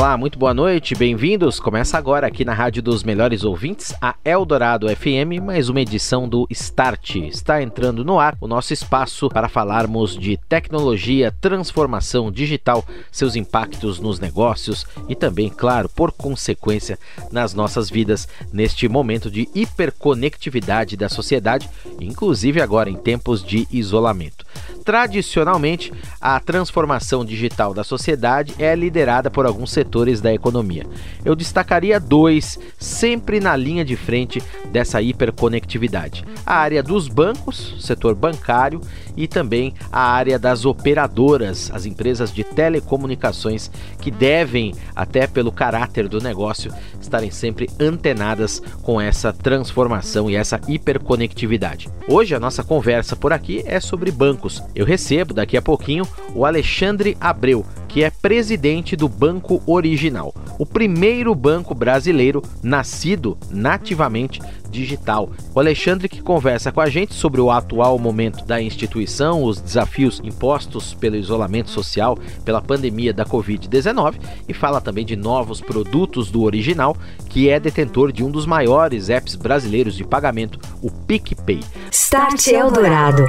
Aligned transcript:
Olá, 0.00 0.16
muito 0.16 0.38
boa 0.38 0.54
noite, 0.54 0.94
bem-vindos. 0.94 1.60
Começa 1.60 1.98
agora 1.98 2.26
aqui 2.26 2.42
na 2.42 2.54
Rádio 2.54 2.82
dos 2.82 3.04
Melhores 3.04 3.44
Ouvintes, 3.44 3.92
a 4.00 4.14
Eldorado 4.24 4.88
FM, 4.88 5.44
mais 5.44 5.68
uma 5.68 5.82
edição 5.82 6.26
do 6.26 6.46
Start. 6.48 7.16
Está 7.16 7.62
entrando 7.62 8.02
no 8.02 8.18
ar 8.18 8.34
o 8.40 8.48
nosso 8.48 8.72
espaço 8.72 9.28
para 9.28 9.46
falarmos 9.46 10.16
de 10.16 10.38
tecnologia, 10.48 11.30
transformação 11.38 12.32
digital, 12.32 12.82
seus 13.12 13.36
impactos 13.36 14.00
nos 14.00 14.18
negócios 14.18 14.86
e 15.06 15.14
também, 15.14 15.50
claro, 15.50 15.86
por 15.90 16.12
consequência, 16.12 16.98
nas 17.30 17.52
nossas 17.52 17.90
vidas 17.90 18.26
neste 18.50 18.88
momento 18.88 19.30
de 19.30 19.50
hiperconectividade 19.54 20.96
da 20.96 21.10
sociedade, 21.10 21.68
inclusive 22.00 22.62
agora 22.62 22.88
em 22.88 22.96
tempos 22.96 23.44
de 23.44 23.68
isolamento. 23.70 24.46
Tradicionalmente, 24.90 25.92
a 26.20 26.40
transformação 26.40 27.24
digital 27.24 27.72
da 27.72 27.84
sociedade 27.84 28.56
é 28.58 28.74
liderada 28.74 29.30
por 29.30 29.46
alguns 29.46 29.70
setores 29.70 30.20
da 30.20 30.34
economia. 30.34 30.84
Eu 31.24 31.36
destacaria 31.36 32.00
dois, 32.00 32.58
sempre 32.76 33.38
na 33.38 33.54
linha 33.54 33.84
de 33.84 33.94
frente 33.94 34.42
dessa 34.72 35.00
hiperconectividade: 35.00 36.24
a 36.44 36.56
área 36.56 36.82
dos 36.82 37.06
bancos, 37.06 37.76
setor 37.78 38.16
bancário, 38.16 38.80
e 39.16 39.28
também 39.28 39.74
a 39.92 40.10
área 40.10 40.40
das 40.40 40.64
operadoras, 40.64 41.70
as 41.72 41.86
empresas 41.86 42.32
de 42.32 42.42
telecomunicações 42.42 43.70
que 44.00 44.10
devem, 44.10 44.74
até 44.96 45.28
pelo 45.28 45.52
caráter 45.52 46.08
do 46.08 46.20
negócio, 46.20 46.74
estarem 47.00 47.30
sempre 47.30 47.70
antenadas 47.78 48.60
com 48.82 49.00
essa 49.00 49.32
transformação 49.32 50.28
e 50.28 50.34
essa 50.34 50.60
hiperconectividade. 50.66 51.88
Hoje 52.08 52.34
a 52.34 52.40
nossa 52.40 52.64
conversa 52.64 53.14
por 53.14 53.32
aqui 53.32 53.62
é 53.66 53.78
sobre 53.78 54.10
bancos. 54.10 54.60
Eu 54.80 54.86
recebo 54.86 55.34
daqui 55.34 55.58
a 55.58 55.62
pouquinho 55.62 56.08
o 56.34 56.46
Alexandre 56.46 57.14
Abreu, 57.20 57.66
que 57.86 58.02
é 58.02 58.08
presidente 58.08 58.96
do 58.96 59.10
Banco 59.10 59.62
Original, 59.66 60.34
o 60.58 60.64
primeiro 60.64 61.34
banco 61.34 61.74
brasileiro 61.74 62.42
nascido 62.62 63.36
nativamente 63.50 64.40
digital. 64.70 65.28
O 65.54 65.60
Alexandre 65.60 66.08
que 66.08 66.22
conversa 66.22 66.72
com 66.72 66.80
a 66.80 66.88
gente 66.88 67.12
sobre 67.12 67.42
o 67.42 67.50
atual 67.50 67.98
momento 67.98 68.42
da 68.46 68.62
instituição, 68.62 69.44
os 69.44 69.60
desafios 69.60 70.18
impostos 70.24 70.94
pelo 70.94 71.16
isolamento 71.16 71.68
social, 71.68 72.18
pela 72.42 72.62
pandemia 72.62 73.12
da 73.12 73.26
Covid-19 73.26 74.14
e 74.48 74.54
fala 74.54 74.80
também 74.80 75.04
de 75.04 75.14
novos 75.14 75.60
produtos 75.60 76.30
do 76.30 76.42
Original, 76.42 76.96
que 77.28 77.50
é 77.50 77.60
detentor 77.60 78.12
de 78.12 78.24
um 78.24 78.30
dos 78.30 78.46
maiores 78.46 79.10
apps 79.10 79.34
brasileiros 79.34 79.94
de 79.94 80.04
pagamento, 80.04 80.58
o 80.80 80.90
PicPay. 80.90 81.60
Start 81.90 82.46
Eldorado. 82.46 83.26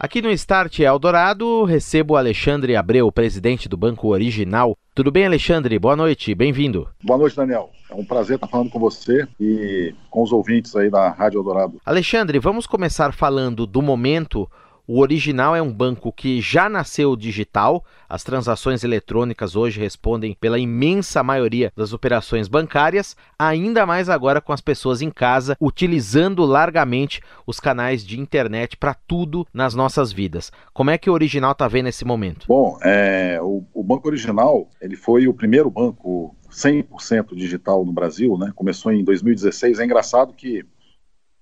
Aqui 0.00 0.22
no 0.22 0.30
Start 0.30 0.78
Eldorado, 0.78 1.64
recebo 1.64 2.14
Alexandre 2.14 2.76
Abreu, 2.76 3.10
presidente 3.10 3.68
do 3.68 3.76
Banco 3.76 4.06
Original. 4.06 4.78
Tudo 4.94 5.10
bem, 5.10 5.26
Alexandre? 5.26 5.76
Boa 5.76 5.96
noite, 5.96 6.36
bem-vindo. 6.36 6.88
Boa 7.02 7.18
noite, 7.18 7.34
Daniel. 7.34 7.70
É 7.90 7.94
um 7.96 8.04
prazer 8.04 8.36
estar 8.36 8.46
falando 8.46 8.70
com 8.70 8.78
você 8.78 9.26
e 9.40 9.92
com 10.08 10.22
os 10.22 10.30
ouvintes 10.30 10.76
aí 10.76 10.88
da 10.88 11.10
Rádio 11.10 11.40
Eldorado. 11.40 11.80
Alexandre, 11.84 12.38
vamos 12.38 12.64
começar 12.64 13.12
falando 13.12 13.66
do 13.66 13.82
momento 13.82 14.48
o 14.88 15.00
Original 15.00 15.54
é 15.54 15.60
um 15.60 15.70
banco 15.70 16.10
que 16.10 16.40
já 16.40 16.66
nasceu 16.66 17.14
digital. 17.14 17.84
As 18.08 18.24
transações 18.24 18.82
eletrônicas 18.82 19.54
hoje 19.54 19.78
respondem 19.78 20.32
pela 20.32 20.58
imensa 20.58 21.22
maioria 21.22 21.70
das 21.76 21.92
operações 21.92 22.48
bancárias, 22.48 23.14
ainda 23.38 23.84
mais 23.84 24.08
agora 24.08 24.40
com 24.40 24.50
as 24.50 24.62
pessoas 24.62 25.02
em 25.02 25.10
casa 25.10 25.58
utilizando 25.60 26.42
largamente 26.46 27.20
os 27.46 27.60
canais 27.60 28.02
de 28.02 28.18
internet 28.18 28.78
para 28.78 28.94
tudo 28.94 29.46
nas 29.52 29.74
nossas 29.74 30.10
vidas. 30.10 30.50
Como 30.72 30.88
é 30.88 30.96
que 30.96 31.10
o 31.10 31.12
Original 31.12 31.52
está 31.52 31.68
vendo 31.68 31.90
esse 31.90 32.06
momento? 32.06 32.46
Bom, 32.48 32.78
é, 32.82 33.38
o, 33.42 33.62
o 33.74 33.84
Banco 33.84 34.08
Original 34.08 34.70
ele 34.80 34.96
foi 34.96 35.28
o 35.28 35.34
primeiro 35.34 35.68
banco 35.68 36.34
100% 36.50 37.34
digital 37.34 37.84
no 37.84 37.92
Brasil, 37.92 38.38
né? 38.38 38.52
Começou 38.54 38.90
em 38.90 39.04
2016. 39.04 39.80
É 39.80 39.84
engraçado 39.84 40.32
que 40.32 40.64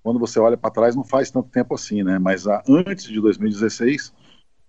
quando 0.07 0.21
você 0.21 0.39
olha 0.39 0.57
para 0.57 0.71
trás, 0.71 0.95
não 0.95 1.03
faz 1.03 1.33
tanto 1.33 1.49
tempo 1.49 1.75
assim, 1.75 2.05
né? 2.05 2.17
Mas 2.17 2.47
a, 2.47 2.63
antes 2.69 3.07
de 3.07 3.21
2016, 3.21 4.15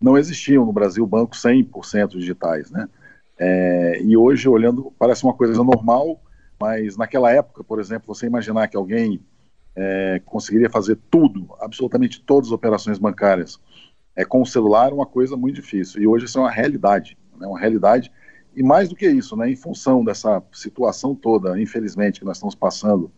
não 0.02 0.18
existiam 0.18 0.66
no 0.66 0.74
Brasil 0.74 1.06
bancos 1.06 1.44
100% 1.44 2.18
digitais, 2.18 2.72
né? 2.72 2.90
É, 3.38 4.02
e 4.02 4.18
hoje, 4.18 4.50
olhando, 4.50 4.92
parece 4.98 5.24
uma 5.24 5.36
coisa 5.36 5.64
normal, 5.64 6.20
mas 6.60 6.98
naquela 6.98 7.32
época, 7.32 7.64
por 7.64 7.80
exemplo, 7.80 8.16
você 8.16 8.26
imaginar 8.26 8.68
que 8.68 8.76
alguém 8.76 9.22
é, 9.76 10.20
conseguiria 10.26 10.72
fazer 10.72 10.98
tudo, 11.08 11.56
absolutamente 11.62 12.20
todas 12.20 12.48
as 12.48 12.54
operações 12.54 12.98
bancárias, 12.98 13.60
é, 14.16 14.26
com 14.26 14.42
o 14.42 14.46
celular, 14.46 14.92
uma 14.92 15.06
coisa 15.06 15.38
muito 15.38 15.58
difícil. 15.58 16.02
E 16.02 16.08
hoje 16.08 16.26
isso 16.26 16.40
é 16.40 16.42
uma 16.42 16.52
realidade, 16.52 17.16
né? 17.40 17.46
uma 17.46 17.60
realidade. 17.60 18.12
E 18.56 18.64
mais 18.64 18.90
do 18.90 18.96
que 18.96 19.08
isso, 19.08 19.38
né? 19.38 19.52
em 19.52 19.56
função 19.56 20.04
dessa 20.04 20.42
situação 20.52 21.14
toda, 21.14 21.62
infelizmente, 21.62 22.22
que 22.22 22.26
nós 22.26 22.38
estamos 22.38 22.56
passando, 22.56 23.12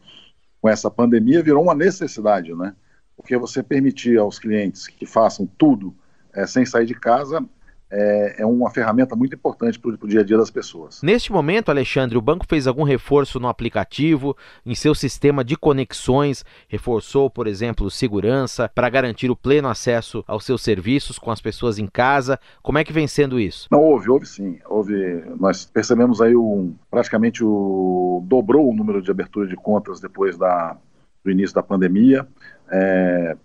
com 0.62 0.70
essa 0.70 0.90
pandemia 0.90 1.44
virou 1.44 1.64
uma 1.64 1.76
necessidade, 1.76 2.54
né? 2.54 2.76
Porque 3.16 3.38
você 3.38 3.62
permitir 3.62 4.18
aos 4.18 4.40
clientes 4.40 4.88
que 4.88 5.06
façam 5.06 5.46
tudo 5.58 5.96
é, 6.34 6.46
sem 6.46 6.66
sair 6.66 6.86
de 6.86 6.94
casa 6.94 7.44
é, 7.92 8.42
é, 8.42 8.46
uma 8.46 8.70
ferramenta 8.70 9.16
muito 9.16 9.36
importante 9.36 9.80
para 9.80 9.92
o 9.92 10.08
dia 10.08 10.22
a 10.22 10.24
dia 10.24 10.38
das 10.38 10.52
pessoas. 10.52 11.02
Neste 11.02 11.32
momento, 11.32 11.70
Alexandre, 11.70 12.18
o 12.18 12.22
banco 12.22 12.46
fez 12.48 12.68
algum 12.68 12.84
reforço 12.84 13.40
no 13.40 13.48
aplicativo, 13.48 14.38
em 14.66 14.76
seu 14.76 14.94
sistema 14.94 15.44
de 15.44 15.56
conexões, 15.56 16.46
reforçou, 16.68 17.30
por 17.30 17.48
exemplo, 17.48 17.90
segurança 17.90 18.70
para 18.74 18.90
garantir 18.90 19.32
o 19.32 19.36
pleno 19.36 19.68
acesso 19.68 20.24
aos 20.28 20.46
seus 20.46 20.62
serviços 20.62 21.18
com 21.18 21.32
as 21.32 21.42
pessoas 21.42 21.80
em 21.80 21.88
casa. 21.88 22.40
Como 22.62 22.78
é 22.78 22.84
que 22.84 22.94
vem 22.94 23.08
sendo 23.08 23.40
isso? 23.40 23.68
Não 23.72 23.82
houve, 23.82 24.10
houve 24.10 24.26
sim, 24.26 24.60
houve. 24.68 25.24
Nós 25.40 25.66
percebemos 25.66 26.22
aí 26.22 26.36
um, 26.36 26.76
praticamente 26.92 27.44
o 27.44 28.24
dobrou 28.26 28.70
o 28.70 28.76
número 28.76 29.02
de 29.02 29.10
abertura 29.10 29.48
de 29.48 29.56
contas 29.56 30.00
depois 30.00 30.38
da, 30.38 30.78
do 31.24 31.32
início 31.32 31.56
da 31.56 31.64
pandemia. 31.64 32.28
É, 32.72 33.36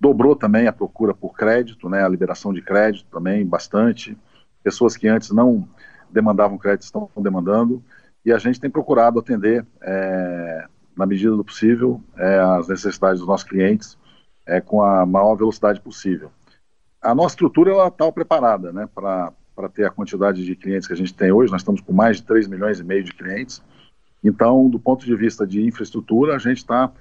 Dobrou 0.00 0.34
também 0.34 0.66
a 0.66 0.72
procura 0.72 1.12
por 1.12 1.34
crédito, 1.34 1.88
né, 1.88 2.02
a 2.02 2.08
liberação 2.08 2.54
de 2.54 2.62
crédito 2.62 3.06
também 3.10 3.44
bastante. 3.44 4.16
Pessoas 4.62 4.96
que 4.96 5.06
antes 5.06 5.30
não 5.30 5.68
demandavam 6.10 6.56
crédito 6.56 6.84
estão 6.84 7.10
demandando. 7.18 7.82
E 8.24 8.32
a 8.32 8.38
gente 8.38 8.58
tem 8.58 8.70
procurado 8.70 9.18
atender, 9.18 9.66
é, 9.82 10.66
na 10.96 11.06
medida 11.06 11.36
do 11.36 11.44
possível, 11.44 12.02
é, 12.16 12.38
as 12.38 12.68
necessidades 12.68 13.20
dos 13.20 13.28
nossos 13.28 13.46
clientes 13.46 13.98
é, 14.46 14.60
com 14.60 14.82
a 14.82 15.04
maior 15.04 15.34
velocidade 15.34 15.80
possível. 15.80 16.30
A 17.00 17.14
nossa 17.14 17.34
estrutura 17.34 17.86
está 17.86 18.10
preparada 18.10 18.72
né, 18.72 18.88
para 18.94 19.32
ter 19.74 19.86
a 19.86 19.90
quantidade 19.90 20.44
de 20.44 20.56
clientes 20.56 20.86
que 20.86 20.92
a 20.94 20.96
gente 20.96 21.14
tem 21.14 21.30
hoje. 21.30 21.52
Nós 21.52 21.60
estamos 21.60 21.80
com 21.80 21.92
mais 21.92 22.18
de 22.18 22.24
3 22.24 22.48
milhões 22.48 22.80
e 22.80 22.84
meio 22.84 23.04
de 23.04 23.12
clientes. 23.12 23.62
Então, 24.22 24.68
do 24.68 24.78
ponto 24.78 25.04
de 25.04 25.14
vista 25.14 25.46
de 25.46 25.66
infraestrutura, 25.66 26.34
a 26.34 26.38
gente 26.38 26.58
está 26.58 26.92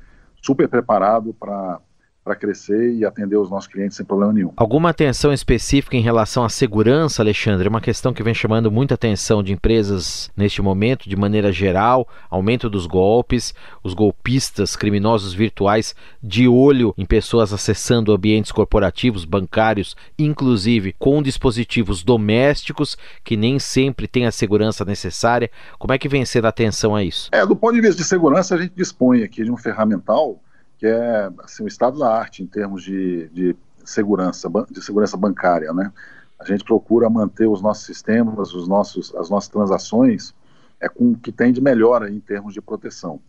super 0.42 0.70
preparado 0.70 1.34
para 1.34 1.82
para 2.30 2.36
crescer 2.36 2.94
e 2.94 3.04
atender 3.04 3.38
os 3.38 3.50
nossos 3.50 3.68
clientes 3.68 3.98
sem 3.98 4.06
problema 4.06 4.32
nenhum. 4.32 4.54
Alguma 4.56 4.92
atenção 4.92 5.34
específica 5.34 5.98
em 5.98 6.02
relação 6.02 6.46
à 6.46 6.50
segurança, 6.50 7.24
Alexandre? 7.24 7.66
É 7.66 7.70
uma 7.70 7.82
questão 7.82 8.14
que 8.14 8.22
vem 8.22 8.36
chamando 8.36 8.72
muita 8.72 8.94
atenção 8.94 9.42
de 9.42 9.52
empresas 9.52 10.30
neste 10.38 10.62
momento, 10.62 11.10
de 11.10 11.16
maneira 11.16 11.52
geral, 11.52 12.08
aumento 12.30 12.70
dos 12.70 12.86
golpes, 12.86 13.52
os 13.84 13.96
golpistas, 13.96 14.76
criminosos 14.76 15.34
virtuais 15.34 15.96
de 16.22 16.48
olho 16.48 16.94
em 16.96 17.06
pessoas 17.06 17.52
acessando 17.52 18.14
ambientes 18.14 18.52
corporativos, 18.52 19.26
bancários, 19.26 19.96
inclusive 20.18 20.94
com 21.00 21.24
dispositivos 21.24 22.04
domésticos 22.04 22.96
que 23.24 23.36
nem 23.36 23.58
sempre 23.58 24.08
têm 24.08 24.28
a 24.28 24.32
segurança 24.32 24.86
necessária. 24.86 25.50
Como 25.80 25.94
é 25.94 25.98
que 25.98 26.08
vem 26.08 26.24
sendo 26.26 26.46
a 26.46 26.50
atenção 26.50 26.96
a 26.96 27.04
isso? 27.04 27.30
É, 27.32 27.44
do 27.44 27.56
ponto 27.56 27.74
de 27.74 27.82
vista 27.82 27.96
de 27.96 28.08
segurança, 28.08 28.54
a 28.54 28.62
gente 28.62 28.74
dispõe 28.76 29.24
aqui 29.24 29.44
de 29.44 29.52
um 29.52 29.58
ferramental 29.58 30.40
que 30.80 30.88
é 30.88 31.30
assim, 31.44 31.64
o 31.64 31.68
estado 31.68 32.00
da 32.00 32.10
arte 32.10 32.42
em 32.42 32.48
termos 32.48 32.82
de, 32.84 33.28
de 33.30 33.56
segurança, 33.84 34.50
de 34.72 34.82
segurança 34.82 35.18
bancária, 35.18 35.74
né? 35.74 35.92
A 36.40 36.46
gente 36.46 36.64
procura 36.64 37.10
manter 37.10 37.48
os 37.48 37.62
nossos 37.62 37.86
sistemas, 37.86 38.54
os 38.54 38.66
nossos, 38.66 39.14
as 39.16 39.30
nossas 39.30 39.50
transações 39.50 40.34
é 40.80 40.88
com 40.88 41.12
o 41.12 41.18
que 41.18 41.34
tem 41.34 41.52
de 41.52 41.60
melhor 41.60 42.02
aí 42.02 42.16
em 42.16 42.22
termos 42.22 42.54
de 42.54 42.62
proteção. 42.62 43.20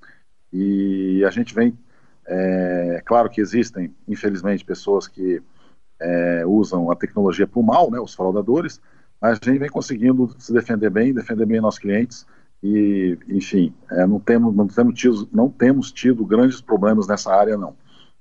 E 0.52 1.24
a 1.26 1.30
gente 1.30 1.52
vem, 1.52 1.76
é 2.24 3.02
claro 3.04 3.28
que 3.28 3.40
existem, 3.40 3.92
infelizmente, 4.06 4.64
pessoas 4.64 5.08
que 5.08 5.42
é, 5.98 6.44
usam 6.46 6.88
a 6.88 6.94
tecnologia 6.94 7.48
para 7.48 7.58
o 7.58 7.64
mal, 7.64 7.90
né, 7.90 7.98
os 7.98 8.14
fraudadores, 8.14 8.80
mas 9.20 9.40
a 9.42 9.44
gente 9.44 9.58
vem 9.58 9.68
conseguindo 9.68 10.32
se 10.38 10.52
defender 10.52 10.88
bem, 10.88 11.12
defender 11.12 11.46
bem 11.46 11.60
nossos 11.60 11.80
clientes 11.80 12.24
e, 12.62 13.18
enfim, 13.28 13.74
é, 13.90 14.06
não, 14.06 14.20
temos, 14.20 14.54
não, 14.54 14.66
temos 14.66 14.94
tido, 14.94 15.28
não 15.32 15.48
temos 15.48 15.90
tido 15.90 16.24
grandes 16.24 16.60
problemas 16.60 17.06
nessa 17.06 17.34
área, 17.34 17.56
não. 17.56 17.74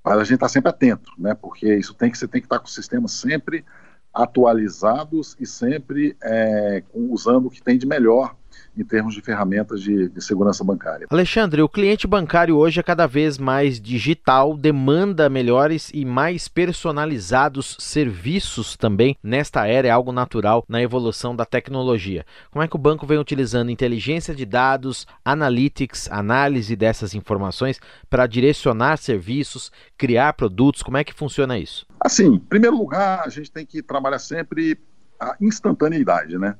Mas 0.04 0.18
a 0.18 0.24
gente 0.24 0.36
está 0.36 0.48
sempre 0.48 0.70
atento, 0.70 1.12
né? 1.18 1.34
Porque 1.34 1.76
isso 1.76 1.94
tem 1.94 2.10
que 2.10 2.18
você 2.18 2.28
tem 2.28 2.40
que 2.42 2.46
estar 2.46 2.58
tá 2.58 2.62
com 2.62 2.68
o 2.68 2.72
sistema 2.72 3.08
sempre 3.08 3.66
atualizados 4.14 5.36
e 5.40 5.46
sempre 5.46 6.16
é, 6.24 6.84
usando 6.94 7.48
o 7.48 7.50
que 7.50 7.62
tem 7.62 7.78
de 7.78 7.86
melhor 7.86 8.36
em 8.78 8.84
termos 8.84 9.14
de 9.14 9.22
ferramentas 9.22 9.82
de, 9.82 10.10
de, 10.10 10.22
segurança 10.24 10.64
bancária. 10.64 11.08
Alexandre, 11.10 11.62
o 11.62 11.70
cliente 11.70 12.08
bancário 12.08 12.56
hoje 12.58 12.80
é 12.80 12.84
cada 12.84 13.08
vez 13.08 13.38
mais 13.38 13.80
digital, 13.80 14.56
demanda 14.56 15.30
melhores 15.30 15.92
e 15.94 16.06
mais 16.06 16.48
personalizados 16.48 17.76
serviços 17.80 18.78
também. 18.78 19.18
Nesta 19.24 19.68
era 19.68 19.88
é 19.88 19.92
algo 19.92 20.12
natural 20.12 20.64
na 20.68 20.82
evolução 20.82 21.36
da 21.36 21.46
tecnologia. 21.46 22.26
Como 22.52 22.64
é 22.64 22.68
que 22.68 22.76
o 22.76 22.80
banco 22.80 23.06
vem 23.06 23.18
utilizando 23.18 23.72
inteligência 23.72 24.34
de 24.34 24.46
dados, 24.46 25.08
analytics, 25.24 26.10
análise 26.12 26.76
dessas 26.76 27.14
informações 27.14 27.80
para 28.10 28.28
direcionar 28.28 28.98
serviços, 28.98 29.72
criar 29.98 30.34
produtos? 30.34 30.84
Como 30.84 30.98
é 30.98 31.04
que 31.04 31.14
funciona 31.14 31.58
isso? 31.58 31.86
Assim, 32.00 32.36
em 32.36 32.40
primeiro 32.40 32.78
lugar, 32.78 33.24
a 33.26 33.30
gente 33.30 33.52
tem 33.52 33.66
que 33.66 33.82
trabalhar 33.82 34.20
sempre 34.20 34.80
a 35.20 35.36
instantaneidade, 35.42 36.38
né? 36.38 36.56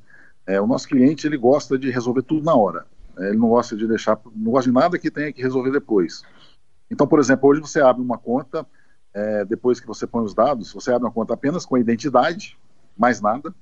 É, 0.50 0.60
o 0.60 0.66
nosso 0.66 0.88
cliente 0.88 1.26
ele 1.26 1.36
gosta 1.36 1.78
de 1.78 1.90
resolver 1.90 2.22
tudo 2.22 2.44
na 2.44 2.54
hora. 2.54 2.84
É, 3.16 3.28
ele 3.28 3.38
não 3.38 3.48
gosta 3.48 3.76
de 3.76 3.86
deixar, 3.86 4.18
não 4.34 4.50
gosta 4.50 4.68
de 4.68 4.74
nada 4.74 4.98
que 4.98 5.10
tenha 5.10 5.32
que 5.32 5.40
resolver 5.40 5.70
depois. 5.70 6.24
Então, 6.90 7.06
por 7.06 7.20
exemplo, 7.20 7.48
hoje 7.48 7.60
você 7.60 7.80
abre 7.80 8.02
uma 8.02 8.18
conta, 8.18 8.66
é, 9.14 9.44
depois 9.44 9.78
que 9.78 9.86
você 9.86 10.08
põe 10.08 10.24
os 10.24 10.34
dados, 10.34 10.72
você 10.72 10.92
abre 10.92 11.06
uma 11.06 11.12
conta 11.12 11.34
apenas 11.34 11.64
com 11.64 11.76
a 11.76 11.80
identidade, 11.80 12.58
mais 12.98 13.20
nada, 13.20 13.54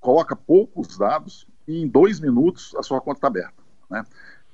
coloca 0.00 0.34
poucos 0.34 0.96
dados 0.96 1.46
e 1.68 1.82
em 1.82 1.86
dois 1.86 2.20
minutos 2.20 2.74
a 2.76 2.82
sua 2.82 2.98
conta 3.00 3.18
está 3.18 3.26
aberta. 3.26 3.62
Né? 3.90 4.04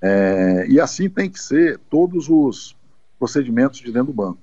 É, 0.03 0.67
e 0.69 0.81
assim 0.81 1.09
tem 1.09 1.31
que 1.31 1.41
ser 1.41 1.79
todos 1.89 2.29
os 2.29 2.77
procedimentos 3.17 3.79
de 3.79 3.93
dentro 3.93 4.09
do 4.09 4.13
banco. 4.13 4.41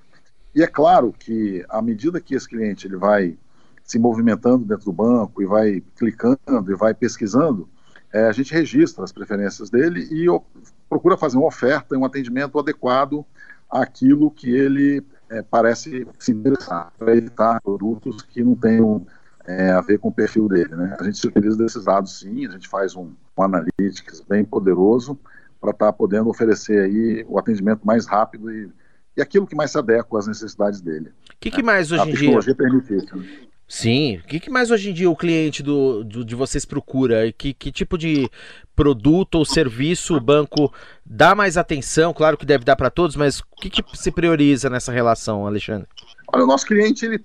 E 0.55 0.63
é 0.63 0.67
claro 0.67 1.11
que 1.11 1.65
à 1.67 1.81
medida 1.81 2.21
que 2.21 2.35
esse 2.35 2.47
cliente 2.47 2.87
ele 2.87 2.95
vai 2.95 3.37
se 3.85 3.99
movimentando 3.99 4.65
dentro 4.65 4.85
do 4.85 4.91
banco 4.91 5.41
e 5.41 5.45
vai 5.45 5.83
clicando 5.95 6.71
e 6.71 6.75
vai 6.75 6.93
pesquisando, 6.93 7.69
é, 8.11 8.25
a 8.25 8.31
gente 8.31 8.51
registra 8.51 9.03
as 9.03 9.11
preferências 9.11 9.69
dele 9.69 10.07
e 10.11 10.25
procura 10.89 11.15
fazer 11.15 11.37
uma 11.37 11.47
oferta 11.47 11.95
e 11.95 11.97
um 11.97 12.03
atendimento 12.03 12.57
adequado 12.57 13.23
àquilo 13.69 14.31
que 14.31 14.49
ele 14.49 15.05
é, 15.29 15.41
parece 15.43 16.07
se 16.17 16.31
interessar, 16.31 16.91
para 16.97 17.15
evitar 17.15 17.61
produtos 17.61 18.23
que 18.23 18.43
não 18.43 18.55
tenham 18.55 19.05
é, 19.45 19.71
a 19.71 19.81
ver 19.81 19.99
com 19.99 20.09
o 20.09 20.13
perfil 20.13 20.47
dele. 20.47 20.75
Né? 20.75 20.97
A 20.99 21.03
gente 21.03 21.19
se 21.19 21.27
utiliza 21.27 21.57
desses 21.57 21.83
dados 21.83 22.19
sim, 22.19 22.47
a 22.47 22.51
gente 22.51 22.67
faz 22.67 22.95
um, 22.95 23.11
um 23.37 23.43
analytics 23.43 24.21
bem 24.27 24.43
poderoso 24.43 25.19
para 25.61 25.71
estar 25.71 25.87
tá 25.87 25.93
podendo 25.93 26.29
oferecer 26.29 26.83
aí 26.83 27.25
o 27.27 27.37
atendimento 27.37 27.85
mais 27.85 28.07
rápido 28.07 28.51
e, 28.51 28.69
e 29.15 29.21
aquilo 29.21 29.45
que 29.45 29.55
mais 29.55 29.71
se 29.71 29.77
adequa 29.77 30.17
às 30.17 30.27
necessidades 30.27 30.81
dele. 30.81 31.09
O 31.09 31.37
que, 31.39 31.51
que 31.51 31.61
mais 31.61 31.91
hoje 31.91 32.01
em 32.01 32.05
dia? 32.05 32.13
A 32.13 32.19
tecnologia 32.19 32.55
permite 32.55 32.95
isso. 32.95 33.15
Né? 33.15 33.25
Sim. 33.67 34.17
O 34.17 34.27
que, 34.27 34.39
que, 34.39 34.49
mais 34.49 34.69
hoje 34.69 34.91
em 34.91 34.93
dia 34.93 35.09
o 35.09 35.15
cliente 35.15 35.63
do, 35.63 36.03
do 36.03 36.23
de 36.23 36.35
vocês 36.35 36.65
procura? 36.65 37.31
Que, 37.31 37.53
que 37.53 37.71
tipo 37.71 37.97
de 37.97 38.29
produto 38.75 39.35
ou 39.35 39.45
serviço 39.45 40.15
o 40.15 40.21
banco 40.21 40.71
dá 41.03 41.33
mais 41.33 41.57
atenção? 41.57 42.13
Claro 42.13 42.37
que 42.37 42.45
deve 42.45 42.63
dar 42.63 42.75
para 42.75 42.91
todos, 42.91 43.15
mas 43.15 43.39
o 43.39 43.45
que, 43.59 43.69
que 43.69 43.83
se 43.97 44.11
prioriza 44.11 44.69
nessa 44.69 44.91
relação, 44.91 45.47
Alexandre? 45.47 45.87
Olha, 46.31 46.43
o 46.43 46.47
nosso 46.47 46.65
cliente, 46.65 47.05
ele, 47.05 47.23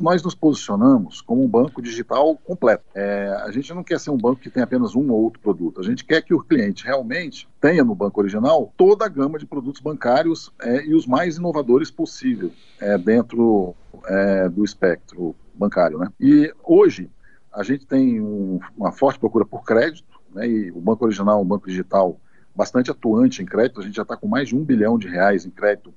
nós 0.00 0.22
nos 0.22 0.34
posicionamos 0.34 1.22
como 1.22 1.42
um 1.42 1.48
banco 1.48 1.80
digital 1.80 2.36
completo. 2.36 2.84
É, 2.94 3.28
a 3.44 3.50
gente 3.50 3.72
não 3.72 3.82
quer 3.82 3.98
ser 3.98 4.10
um 4.10 4.18
banco 4.18 4.40
que 4.40 4.50
tem 4.50 4.62
apenas 4.62 4.94
um 4.94 5.10
ou 5.10 5.22
outro 5.22 5.40
produto. 5.40 5.80
A 5.80 5.84
gente 5.84 6.04
quer 6.04 6.22
que 6.22 6.34
o 6.34 6.40
cliente 6.40 6.84
realmente 6.84 7.48
tenha 7.58 7.82
no 7.82 7.94
banco 7.94 8.20
original 8.20 8.72
toda 8.76 9.06
a 9.06 9.08
gama 9.08 9.38
de 9.38 9.46
produtos 9.46 9.80
bancários 9.80 10.52
é, 10.60 10.84
e 10.84 10.94
os 10.94 11.06
mais 11.06 11.36
inovadores 11.36 11.90
possível 11.90 12.50
é, 12.80 12.98
dentro 12.98 13.74
é, 14.06 14.48
do 14.48 14.64
espectro 14.64 15.34
bancário. 15.60 15.98
Né? 15.98 16.08
E 16.18 16.52
hoje 16.64 17.10
a 17.52 17.62
gente 17.62 17.86
tem 17.86 18.20
um, 18.20 18.58
uma 18.76 18.90
forte 18.90 19.18
procura 19.18 19.44
por 19.44 19.62
crédito, 19.64 20.20
né, 20.34 20.48
e 20.48 20.70
o 20.70 20.80
Banco 20.80 21.04
Original, 21.04 21.40
um 21.42 21.44
banco 21.44 21.68
digital 21.68 22.18
bastante 22.54 22.90
atuante 22.90 23.42
em 23.42 23.46
crédito, 23.46 23.80
a 23.80 23.84
gente 23.84 23.96
já 23.96 24.02
está 24.02 24.16
com 24.16 24.26
mais 24.26 24.48
de 24.48 24.56
um 24.56 24.64
bilhão 24.64 24.98
de 24.98 25.08
reais 25.08 25.44
em 25.44 25.50
crédito 25.50 25.92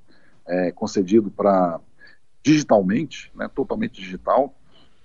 é, 0.46 0.72
concedido 0.72 1.30
para 1.30 1.80
digitalmente, 2.42 3.32
né, 3.34 3.48
totalmente 3.54 4.00
digital, 4.00 4.54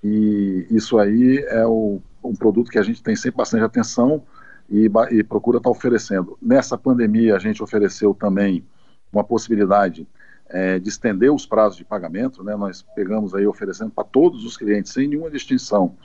e 0.04 0.68
isso 0.70 0.98
aí 0.98 1.38
é 1.50 1.66
o, 1.66 2.02
um 2.24 2.34
produto 2.34 2.72
que 2.72 2.80
a 2.80 2.84
gente 2.84 3.02
tem 3.02 3.16
sempre 3.16 3.38
bastante 3.38 3.64
atenção 3.64 4.24
e, 4.70 4.90
e 5.12 5.24
procura 5.24 5.58
estar 5.58 5.70
tá 5.70 5.76
oferecendo. 5.76 6.38
Nessa 6.42 6.78
pandemia 6.78 7.36
a 7.36 7.40
gente 7.40 7.62
ofereceu 7.62 8.14
também 8.14 8.66
uma 9.12 9.24
possibilidade 9.24 10.08
é, 10.50 10.80
de 10.80 10.90
estender 10.90 11.32
os 11.32 11.46
prazos 11.46 11.78
de 11.78 11.86
pagamento, 11.86 12.44
né, 12.44 12.56
nós 12.56 12.82
pegamos 12.82 13.36
aí 13.36 13.46
oferecendo 13.46 13.92
para 13.92 14.04
todos 14.04 14.44
os 14.46 14.58
clientes, 14.58 14.92
sem 14.92 15.08
nenhuma 15.08 15.30
distinção, 15.30 15.96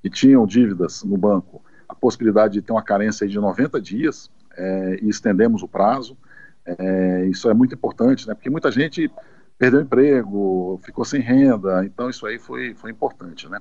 que 0.00 0.10
tinham 0.10 0.46
dívidas 0.46 1.04
no 1.04 1.16
banco, 1.16 1.62
a 1.88 1.94
possibilidade 1.94 2.54
de 2.54 2.62
ter 2.62 2.72
uma 2.72 2.82
carência 2.82 3.28
de 3.28 3.38
90 3.38 3.80
dias 3.80 4.30
é, 4.56 4.98
e 5.02 5.08
estendemos 5.08 5.62
o 5.62 5.68
prazo. 5.68 6.16
É, 6.64 7.26
isso 7.26 7.50
é 7.50 7.54
muito 7.54 7.74
importante, 7.74 8.26
né, 8.26 8.34
porque 8.34 8.50
muita 8.50 8.70
gente 8.70 9.10
perdeu 9.58 9.80
emprego, 9.80 10.80
ficou 10.82 11.04
sem 11.04 11.20
renda, 11.20 11.84
então 11.84 12.10
isso 12.10 12.26
aí 12.26 12.38
foi, 12.38 12.74
foi 12.74 12.90
importante. 12.90 13.48
Né. 13.48 13.60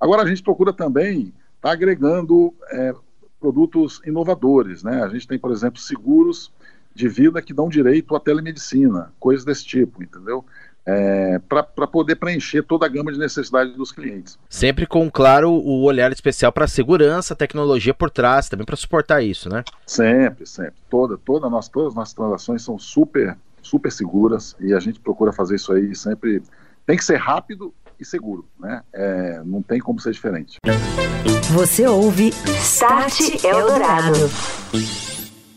Agora 0.00 0.22
a 0.22 0.26
gente 0.26 0.42
procura 0.42 0.72
também 0.72 1.26
estar 1.56 1.68
tá 1.68 1.72
agregando 1.72 2.54
é, 2.70 2.92
produtos 3.38 4.00
inovadores. 4.04 4.82
Né? 4.82 5.02
A 5.02 5.08
gente 5.08 5.26
tem, 5.26 5.38
por 5.38 5.50
exemplo, 5.50 5.80
seguros 5.80 6.52
de 6.98 7.08
vida 7.08 7.40
que 7.40 7.54
dão 7.54 7.68
direito 7.68 8.16
à 8.16 8.20
telemedicina, 8.20 9.12
coisas 9.20 9.44
desse 9.44 9.64
tipo, 9.64 10.02
entendeu? 10.02 10.44
É, 10.84 11.38
para 11.48 11.86
poder 11.86 12.16
preencher 12.16 12.62
toda 12.62 12.86
a 12.86 12.88
gama 12.88 13.12
de 13.12 13.18
necessidades 13.18 13.76
dos 13.76 13.92
clientes. 13.92 14.38
Sempre 14.48 14.86
com, 14.86 15.08
claro, 15.10 15.52
o 15.52 15.82
olhar 15.82 16.10
especial 16.10 16.50
para 16.50 16.64
a 16.64 16.68
segurança, 16.68 17.36
tecnologia 17.36 17.94
por 17.94 18.10
trás, 18.10 18.48
também 18.48 18.66
para 18.66 18.74
suportar 18.74 19.22
isso, 19.22 19.48
né? 19.48 19.62
Sempre, 19.86 20.46
sempre. 20.46 20.74
Toda, 20.90 21.16
toda 21.18 21.48
nós, 21.48 21.68
todas 21.68 21.90
as 21.90 21.94
nossas 21.94 22.14
transações 22.14 22.62
são 22.62 22.78
super, 22.78 23.36
super 23.62 23.92
seguras 23.92 24.56
e 24.58 24.72
a 24.72 24.80
gente 24.80 24.98
procura 24.98 25.30
fazer 25.30 25.56
isso 25.56 25.72
aí 25.72 25.94
sempre. 25.94 26.42
Tem 26.86 26.96
que 26.96 27.04
ser 27.04 27.16
rápido 27.16 27.72
e 28.00 28.04
seguro, 28.04 28.48
né? 28.58 28.82
É, 28.92 29.42
não 29.44 29.62
tem 29.62 29.78
como 29.78 30.00
ser 30.00 30.12
diferente. 30.12 30.58
Você 31.52 31.86
ouve 31.86 32.30
Start 32.62 33.44
Eldorado. 33.44 35.07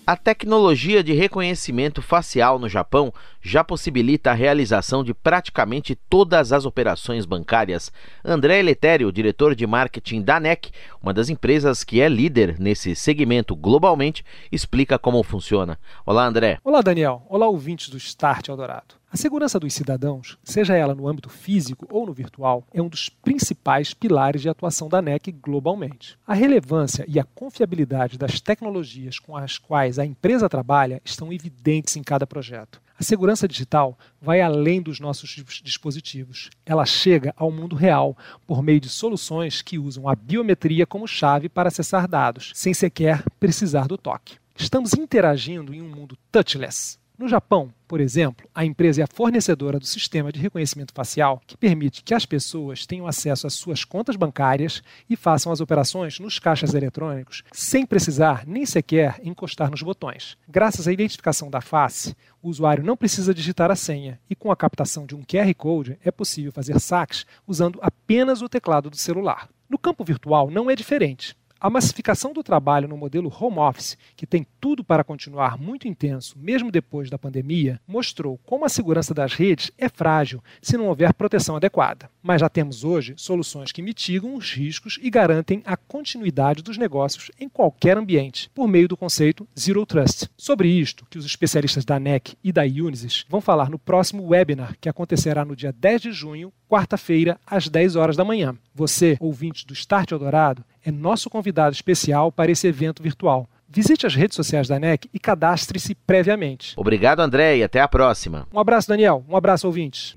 A 0.05 0.17
tecnologia 0.17 1.03
de 1.03 1.13
reconhecimento 1.13 2.01
facial 2.01 2.57
no 2.57 2.67
Japão 2.67 3.13
já 3.39 3.63
possibilita 3.63 4.31
a 4.31 4.33
realização 4.33 5.03
de 5.03 5.13
praticamente 5.13 5.95
todas 5.95 6.51
as 6.51 6.65
operações 6.65 7.23
bancárias. 7.23 7.91
André 8.25 8.59
Eletério, 8.59 9.11
diretor 9.11 9.53
de 9.53 9.67
marketing 9.67 10.23
da 10.23 10.39
NEC, 10.39 10.71
uma 11.01 11.13
das 11.13 11.29
empresas 11.29 11.83
que 11.83 12.01
é 12.01 12.09
líder 12.09 12.59
nesse 12.59 12.95
segmento 12.95 13.55
globalmente, 13.55 14.25
explica 14.51 14.97
como 14.97 15.21
funciona. 15.21 15.77
Olá, 16.03 16.25
André. 16.25 16.57
Olá, 16.63 16.81
Daniel. 16.81 17.23
Olá, 17.29 17.47
ouvintes 17.47 17.87
do 17.87 17.97
Start 17.97 18.47
Eldorado. 18.47 19.00
A 19.13 19.17
segurança 19.17 19.59
dos 19.59 19.73
cidadãos, 19.73 20.37
seja 20.41 20.73
ela 20.73 20.95
no 20.95 21.05
âmbito 21.05 21.27
físico 21.27 21.85
ou 21.91 22.05
no 22.05 22.13
virtual, 22.13 22.65
é 22.73 22.81
um 22.81 22.87
dos 22.87 23.09
principais 23.09 23.93
pilares 23.93 24.41
de 24.41 24.47
atuação 24.47 24.87
da 24.87 25.01
NEC 25.01 25.33
globalmente. 25.33 26.17
A 26.25 26.33
relevância 26.33 27.03
e 27.09 27.19
a 27.19 27.25
confiabilidade 27.25 28.17
das 28.17 28.39
tecnologias 28.39 29.19
com 29.19 29.35
as 29.35 29.57
quais 29.57 29.99
a 29.99 30.05
empresa 30.05 30.47
trabalha 30.47 31.01
estão 31.03 31.33
evidentes 31.33 31.97
em 31.97 32.03
cada 32.03 32.25
projeto. 32.25 32.81
A 32.97 33.03
segurança 33.03 33.49
digital 33.49 33.99
vai 34.21 34.39
além 34.39 34.81
dos 34.81 35.01
nossos 35.01 35.43
dispositivos. 35.61 36.49
Ela 36.65 36.85
chega 36.85 37.33
ao 37.35 37.51
mundo 37.51 37.75
real 37.75 38.15
por 38.47 38.63
meio 38.63 38.79
de 38.79 38.87
soluções 38.87 39.61
que 39.61 39.77
usam 39.77 40.07
a 40.07 40.15
biometria 40.15 40.87
como 40.87 41.05
chave 41.05 41.49
para 41.49 41.67
acessar 41.67 42.07
dados, 42.07 42.53
sem 42.55 42.73
sequer 42.73 43.25
precisar 43.41 43.89
do 43.89 43.97
toque. 43.97 44.37
Estamos 44.55 44.93
interagindo 44.93 45.73
em 45.73 45.81
um 45.81 45.89
mundo 45.89 46.17
touchless 46.31 47.00
no 47.21 47.27
Japão, 47.27 47.71
por 47.87 48.01
exemplo, 48.01 48.49
a 48.53 48.65
empresa 48.65 49.01
é 49.01 49.03
a 49.03 49.07
fornecedora 49.07 49.77
do 49.77 49.85
sistema 49.85 50.31
de 50.31 50.39
reconhecimento 50.39 50.91
facial 50.91 51.39
que 51.45 51.55
permite 51.55 52.01
que 52.03 52.15
as 52.15 52.25
pessoas 52.25 52.87
tenham 52.87 53.05
acesso 53.05 53.45
às 53.45 53.53
suas 53.53 53.85
contas 53.85 54.15
bancárias 54.15 54.81
e 55.07 55.15
façam 55.15 55.51
as 55.51 55.61
operações 55.61 56.19
nos 56.19 56.39
caixas 56.39 56.73
eletrônicos 56.73 57.43
sem 57.51 57.85
precisar 57.85 58.43
nem 58.47 58.65
sequer 58.65 59.19
encostar 59.23 59.69
nos 59.69 59.83
botões. 59.83 60.35
Graças 60.49 60.87
à 60.87 60.91
identificação 60.91 61.47
da 61.47 61.61
face, 61.61 62.15
o 62.41 62.49
usuário 62.49 62.83
não 62.83 62.97
precisa 62.97 63.35
digitar 63.35 63.69
a 63.69 63.75
senha 63.75 64.19
e 64.27 64.35
com 64.35 64.51
a 64.51 64.55
captação 64.55 65.05
de 65.05 65.13
um 65.15 65.21
QR 65.21 65.53
Code 65.55 65.99
é 66.03 66.09
possível 66.09 66.51
fazer 66.51 66.79
saques 66.79 67.25
usando 67.45 67.77
apenas 67.83 68.41
o 68.41 68.49
teclado 68.49 68.89
do 68.89 68.97
celular. 68.97 69.47
No 69.69 69.77
campo 69.77 70.03
virtual 70.03 70.49
não 70.49 70.71
é 70.71 70.75
diferente. 70.75 71.37
A 71.63 71.69
massificação 71.69 72.33
do 72.33 72.41
trabalho 72.41 72.87
no 72.87 72.97
modelo 72.97 73.31
home 73.39 73.59
office, 73.59 73.95
que 74.15 74.25
tem 74.25 74.47
tudo 74.59 74.83
para 74.83 75.03
continuar 75.03 75.59
muito 75.59 75.87
intenso 75.87 76.35
mesmo 76.39 76.71
depois 76.71 77.07
da 77.07 77.19
pandemia, 77.19 77.79
mostrou 77.87 78.39
como 78.47 78.65
a 78.65 78.69
segurança 78.69 79.13
das 79.13 79.35
redes 79.35 79.71
é 79.77 79.87
frágil 79.87 80.43
se 80.59 80.75
não 80.75 80.87
houver 80.87 81.13
proteção 81.13 81.55
adequada. 81.55 82.09
Mas 82.19 82.41
já 82.41 82.49
temos 82.49 82.83
hoje 82.83 83.13
soluções 83.15 83.71
que 83.71 83.83
mitigam 83.83 84.33
os 84.33 84.51
riscos 84.51 84.97
e 85.03 85.11
garantem 85.11 85.61
a 85.63 85.77
continuidade 85.77 86.63
dos 86.63 86.79
negócios 86.79 87.29
em 87.39 87.47
qualquer 87.47 87.95
ambiente, 87.95 88.49
por 88.55 88.67
meio 88.67 88.87
do 88.87 88.97
conceito 88.97 89.47
Zero 89.55 89.85
Trust. 89.85 90.31
Sobre 90.35 90.67
isto, 90.67 91.05
que 91.11 91.19
os 91.19 91.25
especialistas 91.27 91.85
da 91.85 91.99
NEC 91.99 92.35
e 92.43 92.51
da 92.51 92.63
Unisys 92.63 93.23
vão 93.29 93.39
falar 93.39 93.69
no 93.69 93.77
próximo 93.77 94.25
webinar, 94.25 94.75
que 94.81 94.89
acontecerá 94.89 95.45
no 95.45 95.55
dia 95.55 95.71
10 95.71 96.01
de 96.01 96.11
junho, 96.11 96.51
quarta-feira, 96.71 97.37
às 97.45 97.67
10 97.67 97.97
horas 97.97 98.15
da 98.15 98.23
manhã. 98.23 98.55
Você, 98.73 99.17
ouvinte 99.19 99.67
do 99.67 99.73
Start 99.73 100.09
Eldorado, 100.11 100.63
é 100.85 100.89
nosso 100.89 101.29
convidado 101.29 101.75
especial 101.75 102.31
para 102.31 102.49
esse 102.49 102.65
evento 102.65 103.03
virtual. 103.03 103.45
Visite 103.67 104.05
as 104.05 104.15
redes 104.15 104.37
sociais 104.37 104.69
da 104.69 104.79
NEC 104.79 105.09
e 105.13 105.19
cadastre-se 105.19 105.95
previamente. 105.95 106.73
Obrigado, 106.77 107.19
André, 107.19 107.57
e 107.57 107.63
até 107.63 107.81
a 107.81 107.89
próxima. 107.89 108.47
Um 108.53 108.59
abraço, 108.59 108.87
Daniel. 108.87 109.21
Um 109.27 109.35
abraço, 109.35 109.67
ouvintes. 109.67 110.15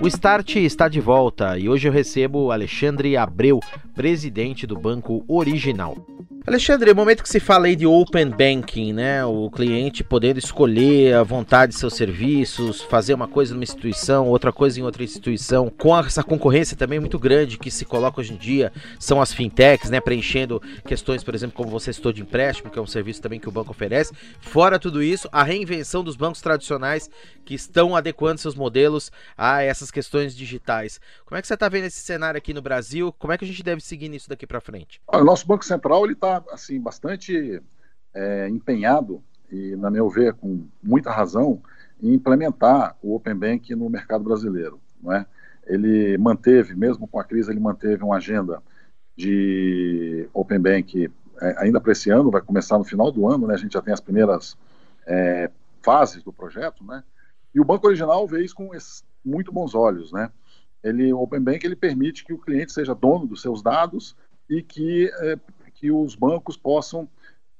O 0.00 0.06
Start 0.06 0.56
está 0.56 0.88
de 0.88 1.00
volta 1.00 1.58
e 1.58 1.68
hoje 1.68 1.88
eu 1.88 1.92
recebo 1.92 2.52
Alexandre 2.52 3.16
Abreu, 3.16 3.58
presidente 3.94 4.64
do 4.64 4.78
Banco 4.78 5.24
Original. 5.26 5.96
Alexandre, 6.50 6.90
é 6.90 6.92
o 6.92 6.96
momento 6.96 7.22
que 7.22 7.28
se 7.28 7.38
fala 7.38 7.66
aí 7.66 7.76
de 7.76 7.86
Open 7.86 8.28
Banking, 8.28 8.92
né? 8.92 9.24
O 9.24 9.48
cliente 9.48 10.02
podendo 10.02 10.36
escolher 10.40 11.14
a 11.14 11.22
vontade 11.22 11.72
de 11.72 11.78
seus 11.78 11.94
serviços, 11.94 12.82
fazer 12.82 13.14
uma 13.14 13.28
coisa 13.28 13.54
numa 13.54 13.62
instituição, 13.62 14.26
outra 14.26 14.52
coisa 14.52 14.80
em 14.80 14.82
outra 14.82 15.04
instituição, 15.04 15.70
com 15.70 15.96
essa 15.96 16.24
concorrência 16.24 16.76
também 16.76 16.98
muito 16.98 17.20
grande 17.20 17.56
que 17.56 17.70
se 17.70 17.84
coloca 17.84 18.20
hoje 18.20 18.32
em 18.32 18.36
dia, 18.36 18.72
são 18.98 19.22
as 19.22 19.32
fintechs, 19.32 19.90
né? 19.90 20.00
Preenchendo 20.00 20.60
questões, 20.84 21.22
por 21.22 21.36
exemplo, 21.36 21.54
como 21.56 21.70
você 21.70 21.92
citou 21.92 22.12
de 22.12 22.20
empréstimo, 22.20 22.68
que 22.68 22.80
é 22.80 22.82
um 22.82 22.86
serviço 22.86 23.22
também 23.22 23.38
que 23.38 23.48
o 23.48 23.52
banco 23.52 23.70
oferece. 23.70 24.12
Fora 24.40 24.76
tudo 24.76 25.00
isso, 25.00 25.28
a 25.30 25.44
reinvenção 25.44 26.02
dos 26.02 26.16
bancos 26.16 26.40
tradicionais 26.40 27.08
que 27.44 27.54
estão 27.54 27.94
adequando 27.94 28.40
seus 28.40 28.56
modelos 28.56 29.12
a 29.38 29.62
essas 29.62 29.92
questões 29.92 30.34
digitais. 30.34 31.00
Como 31.24 31.38
é 31.38 31.42
que 31.42 31.46
você 31.46 31.54
está 31.54 31.68
vendo 31.68 31.84
esse 31.84 32.00
cenário 32.00 32.38
aqui 32.38 32.52
no 32.52 32.60
Brasil? 32.60 33.14
Como 33.18 33.32
é 33.32 33.38
que 33.38 33.44
a 33.44 33.48
gente 33.48 33.62
deve 33.62 33.80
seguir 33.80 34.08
nisso 34.08 34.28
daqui 34.28 34.48
para 34.48 34.60
frente? 34.60 35.00
O 35.06 35.22
nosso 35.22 35.46
Banco 35.46 35.64
Central 35.64 36.04
ele 36.04 36.14
está 36.14 36.39
assim 36.50 36.80
bastante 36.80 37.62
é, 38.14 38.48
empenhado 38.48 39.22
e, 39.50 39.76
na 39.76 39.90
meu 39.90 40.08
ver, 40.08 40.34
com 40.34 40.66
muita 40.82 41.10
razão, 41.10 41.60
em 42.02 42.14
implementar 42.14 42.96
o 43.02 43.14
Open 43.14 43.34
Bank 43.34 43.74
no 43.74 43.90
mercado 43.90 44.24
brasileiro. 44.24 44.80
Não 45.02 45.12
é? 45.12 45.26
Ele 45.66 46.16
manteve, 46.18 46.74
mesmo 46.74 47.06
com 47.06 47.18
a 47.18 47.24
crise, 47.24 47.50
ele 47.50 47.60
manteve 47.60 48.02
uma 48.02 48.16
agenda 48.16 48.62
de 49.16 50.28
Open 50.32 50.58
Bank 50.58 51.10
é, 51.40 51.54
ainda 51.58 51.80
para 51.80 51.92
esse 51.92 52.10
ano, 52.10 52.30
vai 52.30 52.42
começar 52.42 52.78
no 52.78 52.84
final 52.84 53.10
do 53.10 53.28
ano, 53.28 53.46
né? 53.46 53.54
A 53.54 53.58
gente 53.58 53.72
já 53.72 53.82
tem 53.82 53.92
as 53.92 54.00
primeiras 54.00 54.56
é, 55.06 55.50
fases 55.82 56.22
do 56.22 56.32
projeto, 56.32 56.84
né? 56.84 57.02
E 57.54 57.60
o 57.60 57.64
banco 57.64 57.86
original 57.86 58.26
vê 58.26 58.44
isso 58.44 58.54
com 58.54 58.70
muito 59.24 59.50
bons 59.50 59.74
olhos, 59.74 60.12
né? 60.12 60.30
Ele, 60.82 61.12
o 61.12 61.20
Open 61.20 61.40
Bank 61.40 61.64
ele 61.64 61.76
permite 61.76 62.24
que 62.24 62.32
o 62.32 62.38
cliente 62.38 62.72
seja 62.72 62.94
dono 62.94 63.26
dos 63.26 63.42
seus 63.42 63.62
dados 63.62 64.16
e 64.48 64.62
que, 64.62 65.10
é, 65.20 65.38
que 65.80 65.90
os 65.90 66.14
bancos 66.14 66.56
possam, 66.56 67.08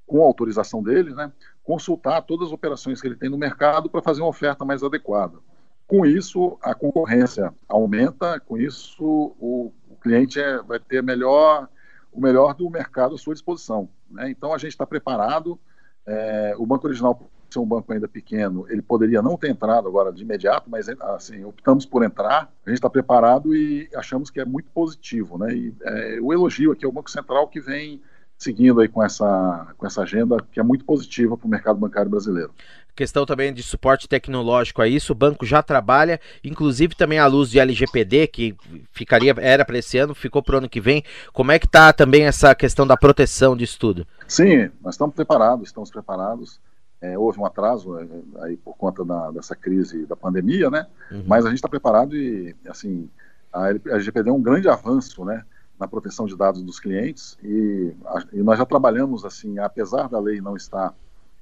com 0.07 0.23
autorização 0.23 0.83
dele, 0.83 1.15
né, 1.15 1.33
consultar 1.65 2.21
todas 2.23 2.49
as 2.49 2.53
operações 2.53 3.01
que 3.01 3.09
ele 3.09 3.17
tem 3.17 3.31
no 3.31 3.39
mercado 3.39 3.89
para 3.89 4.03
fazer 4.03 4.21
uma 4.21 4.29
oferta 4.29 4.65
mais 4.65 4.83
adequada. 4.83 5.39
Com 5.87 6.05
isso, 6.05 6.59
a 6.63 6.75
concorrência 6.75 7.53
aumenta, 7.67 8.39
com 8.39 8.59
isso, 8.59 9.05
o, 9.05 9.73
o 9.89 9.97
cliente 9.97 10.39
é, 10.39 10.63
vai 10.63 10.79
ter 10.79 11.03
melhor, 11.03 11.69
o 12.13 12.21
melhor 12.21 12.55
do 12.55 12.69
mercado 12.69 13.15
à 13.15 13.19
sua 13.19 13.35
disposição. 13.35 13.89
Né? 14.11 14.31
Então, 14.31 14.53
a 14.53 14.59
gente 14.59 14.73
está 14.73 14.87
preparado. 14.87 15.59
É, 16.07 16.55
o 16.59 16.67
Banco 16.67 16.87
Original 16.87 17.19
ser 17.53 17.59
um 17.59 17.67
banco 17.67 17.93
ainda 17.93 18.09
pequeno, 18.09 18.67
ele 18.69 18.81
poderia 18.81 19.21
não 19.21 19.37
ter 19.37 19.51
entrado 19.51 19.89
agora 19.89 20.13
de 20.13 20.23
imediato, 20.23 20.71
mas 20.71 20.89
assim, 20.89 21.45
optamos 21.45 21.85
por 21.85 22.05
entrar, 22.05 22.53
a 22.65 22.71
gente 22.71 22.79
está 22.79 22.89
preparado 22.89 23.55
e 23.55 23.89
achamos 23.95 24.31
que 24.31 24.41
é 24.41 24.45
muito 24.45 24.71
positivo, 24.71 25.37
né? 25.37 25.53
E 25.53 25.75
é, 25.83 26.19
o 26.23 26.33
elogio 26.33 26.73
aqui 26.73 26.85
ao 26.85 26.93
Banco 26.93 27.11
Central 27.11 27.49
que 27.49 27.61
vem 27.61 28.01
seguindo 28.41 28.81
aí 28.81 28.89
com 28.89 29.05
essa, 29.05 29.67
com 29.77 29.87
essa 29.87 30.03
agenda 30.03 30.39
que 30.51 30.59
é 30.59 30.63
muito 30.63 30.83
positiva 30.83 31.37
para 31.37 31.47
o 31.47 31.51
mercado 31.51 31.79
bancário 31.79 32.11
brasileiro. 32.11 32.51
Questão 32.97 33.27
também 33.27 33.53
de 33.53 33.63
suporte 33.63 34.09
tecnológico 34.09 34.81
a 34.81 34.89
isso, 34.89 35.13
o 35.13 35.15
banco 35.15 35.45
já 35.45 35.63
trabalha, 35.63 36.19
inclusive 36.43 36.95
também 36.95 37.19
à 37.19 37.27
luz 37.27 37.51
de 37.51 37.61
LGPD, 37.61 38.27
que 38.29 38.57
ficaria, 38.93 39.35
era 39.39 39.65
para 39.65 39.79
esse 39.79 39.99
ano, 39.99 40.15
ficou 40.15 40.43
para 40.43 40.55
o 40.55 40.59
ano 40.59 40.71
que 40.71 40.81
vem. 40.81 41.05
Como 41.35 41.53
é 41.53 41.59
que 41.59 41.67
está 41.67 41.93
também 41.93 42.25
essa 42.25 42.55
questão 42.55 42.87
da 42.87 42.97
proteção 42.97 43.55
disso 43.55 43.79
tudo? 43.79 44.07
Sim, 44.27 44.71
nós 44.83 44.95
estamos 44.95 45.15
preparados, 45.15 45.69
estamos 45.69 45.91
preparados. 45.91 46.59
É, 47.01 47.17
houve 47.19 47.39
um 47.39 47.47
atraso 47.47 47.99
é, 47.99 48.07
aí 48.43 48.57
por 48.57 48.75
conta 48.75 49.05
da, 49.05 49.31
dessa 49.31 49.55
crise 49.55 50.07
da 50.07 50.17
pandemia, 50.17 50.71
né? 50.71 50.87
Uhum. 51.11 51.25
Mas 51.27 51.45
a 51.45 51.49
gente 51.49 51.59
está 51.59 51.69
preparado 51.69 52.17
e, 52.17 52.55
assim, 52.67 53.09
a 53.53 53.69
LGPD 53.69 54.31
é 54.31 54.33
um 54.33 54.43
grande 54.43 54.69
avanço, 54.69 55.25
né? 55.25 55.45
Na 55.81 55.89
proteção 55.89 56.27
de 56.27 56.37
dados 56.37 56.63
dos 56.63 56.79
clientes 56.79 57.39
e, 57.43 57.97
e 58.35 58.43
nós 58.43 58.59
já 58.59 58.67
trabalhamos, 58.67 59.25
assim, 59.25 59.59
apesar 59.59 60.09
da 60.09 60.21
lei 60.21 60.41
não 60.41 60.55
estar 60.55 60.95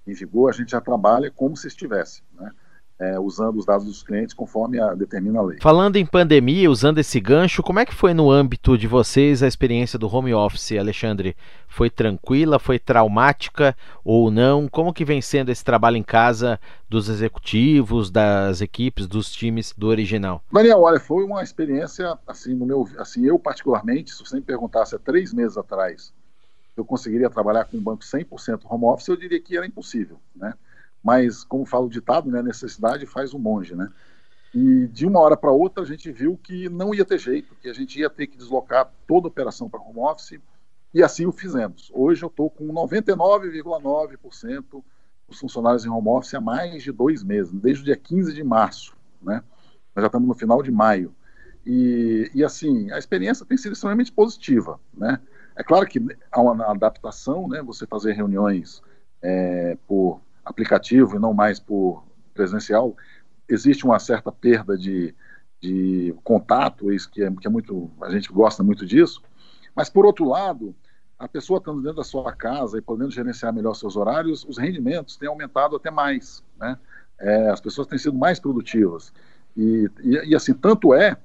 em 0.07 0.15
vigor, 0.15 0.49
a 0.49 0.53
gente 0.53 0.71
já 0.71 0.81
trabalha 0.81 1.31
como 1.31 1.57
se 1.57 1.67
estivesse, 1.67 2.23
né? 2.33 2.53
É, 3.01 3.19
usando 3.19 3.59
os 3.59 3.65
dados 3.65 3.87
dos 3.87 4.03
clientes 4.03 4.35
conforme 4.35 4.81
a, 4.81 4.93
determina 4.95 5.39
a 5.39 5.43
lei. 5.43 5.59
Falando 5.63 5.97
em 5.97 6.05
pandemia, 6.05 6.71
usando 6.71 6.99
esse 6.99 7.21
gancho, 7.21 7.63
como 7.63 7.79
é 7.79 7.87
que 7.87 7.95
foi 7.95 8.13
no 8.13 8.31
âmbito 8.31 8.77
de 8.77 8.89
vocês 8.89 9.43
a 9.43 9.47
experiência 9.47 9.99
do 9.99 10.13
home 10.13 10.35
office, 10.35 10.73
Alexandre? 10.73 11.37
Foi 11.69 11.89
tranquila, 11.89 12.59
foi 12.59 12.79
traumática 12.79 13.77
ou 14.05 14.31
não? 14.31 14.67
Como 14.69 14.93
que 14.93 15.05
vem 15.05 15.23
sendo 15.23 15.51
esse 15.51 15.65
trabalho 15.65 15.97
em 15.97 16.03
casa 16.03 16.59
dos 16.89 17.09
executivos, 17.09 18.11
das 18.11 18.61
equipes, 18.61 19.07
dos 19.07 19.31
times 19.31 19.73
do 19.77 19.87
original? 19.87 20.43
Daniel, 20.51 20.81
olha, 20.81 20.99
foi 20.99 21.25
uma 21.25 21.43
experiência, 21.43 22.19
assim, 22.27 22.55
no 22.55 22.67
meu, 22.67 22.89
assim, 22.99 23.25
eu 23.25 23.39
particularmente, 23.39 24.13
se 24.13 24.25
você 24.25 24.37
me 24.37 24.43
perguntasse 24.43 24.97
há 24.97 24.99
três 24.99 25.33
meses 25.33 25.57
atrás, 25.57 26.13
eu 26.77 26.85
conseguiria 26.85 27.31
trabalhar 27.31 27.65
com 27.65 27.77
um 27.77 27.83
banco 27.83 28.03
100% 28.03 28.61
home 28.65 28.85
office, 28.87 29.09
eu 29.09 29.17
diria 29.17 29.41
que 29.41 29.57
era 29.57 29.67
impossível, 29.67 30.19
né? 30.35 30.55
Mas, 31.03 31.45
como 31.45 31.65
fala 31.65 31.87
o 31.87 31.91
ditado, 31.91 32.31
né, 32.31 32.43
necessidade 32.43 33.07
faz 33.07 33.33
o 33.33 33.39
monge, 33.39 33.75
né? 33.75 33.89
E 34.55 34.87
de 34.89 35.07
uma 35.07 35.21
hora 35.21 35.37
para 35.37 35.53
outra 35.53 35.83
a 35.83 35.87
gente 35.87 36.11
viu 36.11 36.37
que 36.37 36.69
não 36.69 36.95
ia 36.95 37.05
ter 37.05 37.19
jeito, 37.19 37.55
que 37.61 37.69
a 37.69 37.73
gente 37.73 38.01
ia 38.01 38.09
ter 38.09 38.27
que 38.27 38.37
deslocar 38.37 38.91
toda 39.07 39.27
a 39.27 39.31
operação 39.31 39.69
para 39.69 39.81
home 39.81 40.01
office, 40.01 40.41
e 40.93 41.03
assim 41.03 41.27
o 41.27 41.33
fizemos. 41.33 41.91
Hoje 41.95 42.23
eu 42.23 42.29
estou 42.29 42.51
com 42.51 42.67
99,9% 42.69 44.83
dos 45.29 45.39
funcionários 45.39 45.85
em 45.85 45.91
home 45.91 46.09
office 46.09 46.35
há 46.35 46.41
mais 46.41 46.83
de 46.83 46.91
dois 46.91 47.23
meses, 47.23 47.53
desde 47.53 47.83
o 47.83 47.85
dia 47.85 47.97
15 47.97 48.33
de 48.33 48.43
março, 48.43 48.97
né? 49.21 49.43
Nós 49.95 50.03
já 50.03 50.07
estamos 50.07 50.27
no 50.27 50.35
final 50.35 50.63
de 50.63 50.71
maio. 50.71 51.15
E, 51.67 52.31
e 52.35 52.43
assim, 52.43 52.91
a 52.91 52.99
experiência 52.99 53.45
tem 53.45 53.59
sido 53.59 53.75
extremamente 53.75 54.11
positiva, 54.11 54.81
né? 54.97 55.21
É 55.55 55.63
claro 55.63 55.87
que 55.87 56.01
há 56.33 56.41
uma 56.41 56.71
adaptação, 56.71 57.47
né? 57.47 57.63
Você 57.63 57.87
fazer 57.87 58.13
reuniões 58.13 58.81
é, 59.21 59.77
por 59.87 60.23
aplicativo 60.49 61.17
e 61.17 61.19
não 61.19 61.35
mais 61.35 61.61
por 61.61 62.05
presencial, 62.33 62.97
existe 63.49 63.85
uma 63.85 63.99
certa 63.99 64.33
perda 64.33 64.77
de, 64.77 65.15
de 65.61 66.15
contato, 66.25 66.93
isso 66.93 67.11
que 67.11 67.23
é, 67.23 67.31
que 67.31 67.47
é 67.47 67.51
muito, 67.51 67.91
a 68.01 68.11
gente 68.11 68.33
gosta 68.33 68.63
muito 68.63 68.87
disso, 68.87 69.23
mas 69.75 69.89
por 69.91 70.07
outro 70.07 70.27
lado, 70.27 70.75
a 71.19 71.29
pessoa 71.29 71.59
estando 71.59 71.83
dentro 71.83 71.97
da 71.97 72.05
sua 72.05 72.33
casa 72.33 72.79
e 72.79 72.81
podendo 72.81 73.11
gerenciar 73.11 73.53
melhor 73.53 73.75
seus 73.75 73.97
horários, 73.97 74.45
os 74.45 74.57
rendimentos 74.57 75.17
têm 75.17 75.29
aumentado 75.29 75.77
até 75.77 75.91
mais, 75.91 76.43
né? 76.59 76.79
É, 77.21 77.51
as 77.51 77.61
pessoas 77.61 77.89
têm 77.89 77.99
sido 77.99 78.17
mais 78.17 78.39
produtivas. 78.39 79.13
E, 79.57 79.91
e, 80.01 80.31
e, 80.31 80.37
assim, 80.37 80.55
tanto 80.55 80.95
é 80.95 81.17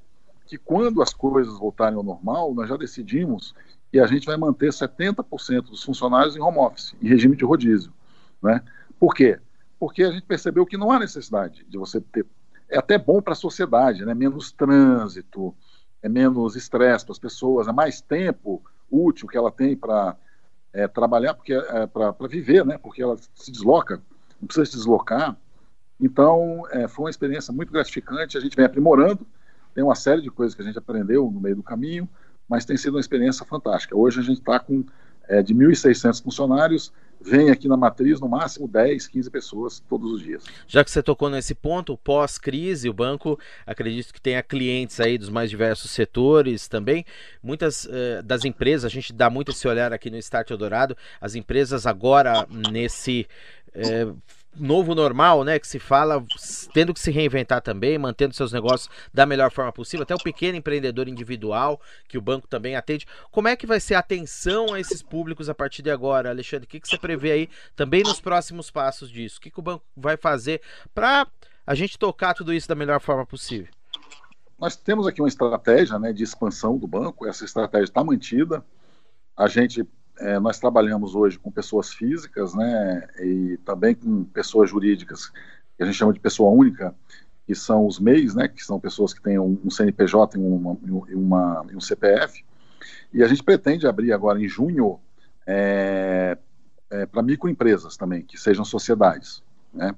que 0.47 0.57
quando 0.57 1.03
as 1.03 1.13
coisas 1.13 1.59
voltarem 1.59 1.95
ao 1.95 2.03
normal, 2.03 2.51
nós 2.55 2.67
já 2.67 2.75
decidimos 2.75 3.53
que 3.91 3.99
a 3.99 4.07
gente 4.07 4.25
vai 4.25 4.35
manter 4.35 4.69
70% 4.69 5.61
dos 5.69 5.83
funcionários 5.83 6.35
em 6.35 6.41
home 6.41 6.57
office, 6.57 6.95
em 6.99 7.07
regime 7.07 7.35
de 7.35 7.45
rodízio, 7.45 7.93
né? 8.41 8.63
Por 9.03 9.13
quê? 9.13 9.37
Porque 9.77 10.01
a 10.01 10.11
gente 10.11 10.25
percebeu 10.25 10.65
que 10.65 10.77
não 10.77 10.89
há 10.89 10.97
necessidade 10.97 11.65
de 11.67 11.77
você 11.77 11.99
ter. 11.99 12.25
É 12.69 12.77
até 12.77 12.97
bom 12.97 13.21
para 13.21 13.33
a 13.33 13.35
sociedade, 13.35 14.05
né? 14.05 14.13
menos 14.13 14.53
trânsito, 14.53 15.53
é 16.01 16.07
menos 16.07 16.55
estresse 16.55 17.03
para 17.03 17.11
as 17.11 17.19
pessoas, 17.19 17.67
é 17.67 17.73
mais 17.73 17.99
tempo 17.99 18.63
útil 18.89 19.27
que 19.27 19.37
ela 19.37 19.51
tem 19.51 19.75
para 19.75 20.15
é, 20.71 20.87
trabalhar, 20.87 21.33
porque 21.33 21.51
é, 21.51 21.85
para 21.85 22.15
viver, 22.29 22.65
né? 22.65 22.77
porque 22.77 23.03
ela 23.03 23.17
se 23.35 23.51
desloca, 23.51 24.01
não 24.39 24.47
precisa 24.47 24.67
se 24.67 24.77
deslocar. 24.77 25.35
Então, 25.99 26.63
é, 26.71 26.87
foi 26.87 27.03
uma 27.03 27.11
experiência 27.11 27.53
muito 27.53 27.73
gratificante, 27.73 28.37
a 28.37 28.39
gente 28.39 28.55
vem 28.55 28.65
aprimorando, 28.65 29.27
tem 29.75 29.83
uma 29.83 29.95
série 29.95 30.21
de 30.21 30.31
coisas 30.31 30.55
que 30.55 30.61
a 30.61 30.65
gente 30.65 30.77
aprendeu 30.77 31.29
no 31.29 31.41
meio 31.41 31.57
do 31.57 31.63
caminho, 31.63 32.07
mas 32.47 32.63
tem 32.63 32.77
sido 32.77 32.93
uma 32.93 33.01
experiência 33.01 33.45
fantástica. 33.45 33.97
Hoje 33.97 34.21
a 34.21 34.23
gente 34.23 34.39
está 34.39 34.61
com 34.61 34.85
é, 35.27 35.43
de 35.43 35.53
1.600 35.53 36.23
funcionários, 36.23 36.93
vem 37.23 37.49
aqui 37.49 37.67
na 37.67 37.77
matriz 37.77 38.19
no 38.19 38.27
máximo 38.27 38.67
10, 38.67 39.07
15 39.07 39.29
pessoas 39.29 39.79
todos 39.79 40.11
os 40.11 40.21
dias. 40.21 40.43
Já 40.67 40.83
que 40.83 40.91
você 40.91 41.01
tocou 41.01 41.29
nesse 41.29 41.55
ponto, 41.55 41.97
pós-crise, 41.97 42.89
o 42.89 42.93
banco 42.93 43.39
acredito 43.65 44.13
que 44.13 44.21
tenha 44.21 44.43
clientes 44.43 44.99
aí 44.99 45.17
dos 45.17 45.29
mais 45.29 45.49
diversos 45.49 45.91
setores 45.91 46.67
também. 46.67 47.05
Muitas 47.41 47.87
eh, 47.89 48.21
das 48.21 48.43
empresas, 48.43 48.85
a 48.85 48.89
gente 48.89 49.13
dá 49.13 49.29
muito 49.29 49.51
esse 49.51 49.67
olhar 49.67 49.93
aqui 49.93 50.09
no 50.09 50.17
Start 50.17 50.49
Eldorado, 50.51 50.97
as 51.21 51.35
empresas 51.35 51.87
agora 51.87 52.45
nesse 52.71 53.25
eh, 53.73 54.07
novo 54.55 54.93
normal, 54.93 55.43
né, 55.43 55.57
que 55.59 55.67
se 55.67 55.79
fala, 55.79 56.23
tendo 56.73 56.93
que 56.93 56.99
se 56.99 57.11
reinventar 57.11 57.61
também, 57.61 57.97
mantendo 57.97 58.33
seus 58.33 58.51
negócios 58.51 58.89
da 59.13 59.25
melhor 59.25 59.51
forma 59.51 59.71
possível, 59.71 60.03
até 60.03 60.13
o 60.13 60.23
pequeno 60.23 60.57
empreendedor 60.57 61.07
individual, 61.07 61.79
que 62.07 62.17
o 62.17 62.21
banco 62.21 62.47
também 62.47 62.75
atende. 62.75 63.05
Como 63.31 63.47
é 63.47 63.55
que 63.55 63.65
vai 63.65 63.79
ser 63.79 63.95
a 63.95 63.99
atenção 63.99 64.73
a 64.73 64.79
esses 64.79 65.01
públicos 65.01 65.49
a 65.49 65.55
partir 65.55 65.81
de 65.81 65.89
agora, 65.89 66.29
Alexandre? 66.29 66.65
O 66.65 66.69
que, 66.69 66.79
que 66.79 66.87
você 66.87 66.97
prevê 66.97 67.31
aí 67.31 67.49
também 67.75 68.03
nos 68.03 68.19
próximos 68.19 68.69
passos 68.69 69.09
disso? 69.09 69.37
O 69.37 69.41
que, 69.41 69.49
que 69.49 69.59
o 69.59 69.63
banco 69.63 69.83
vai 69.95 70.17
fazer 70.17 70.61
para 70.93 71.27
a 71.65 71.75
gente 71.75 71.97
tocar 71.97 72.33
tudo 72.33 72.53
isso 72.53 72.67
da 72.67 72.75
melhor 72.75 72.99
forma 72.99 73.25
possível? 73.25 73.67
nós 74.63 74.77
temos 74.77 75.05
aqui 75.05 75.21
uma 75.21 75.27
estratégia 75.27 75.99
né, 75.99 76.13
de 76.13 76.23
expansão 76.23 76.77
do 76.77 76.87
banco, 76.87 77.27
essa 77.27 77.43
estratégia 77.43 77.83
está 77.83 78.01
mantida. 78.01 78.63
A 79.35 79.45
gente, 79.45 79.85
é, 80.23 80.39
nós 80.39 80.57
trabalhamos 80.57 81.15
hoje 81.15 81.37
com 81.37 81.51
pessoas 81.51 81.91
físicas 81.91 82.55
né, 82.55 83.07
e 83.19 83.57
também 83.65 83.93
com 83.93 84.23
pessoas 84.23 84.69
jurídicas, 84.69 85.27
que 85.75 85.83
a 85.83 85.85
gente 85.85 85.95
chama 85.95 86.13
de 86.13 86.19
pessoa 86.19 86.49
única, 86.49 86.95
que 87.45 87.53
são 87.53 87.85
os 87.85 87.99
MEIs, 87.99 88.33
né, 88.33 88.47
que 88.47 88.63
são 88.63 88.79
pessoas 88.79 89.13
que 89.13 89.21
têm 89.21 89.37
um, 89.37 89.59
um 89.65 89.69
CNPJ 89.69 90.37
e 90.37 90.41
uma, 90.41 90.77
uma, 91.13 91.61
um 91.75 91.81
CPF. 91.81 92.41
E 93.13 93.21
a 93.21 93.27
gente 93.27 93.43
pretende 93.43 93.85
abrir 93.85 94.13
agora 94.13 94.41
em 94.41 94.47
junho 94.47 94.97
é, 95.45 96.37
é, 96.89 97.05
para 97.05 97.21
microempresas 97.21 97.97
também, 97.97 98.21
que 98.21 98.37
sejam 98.37 98.63
sociedades. 98.63 99.43
Né? 99.73 99.93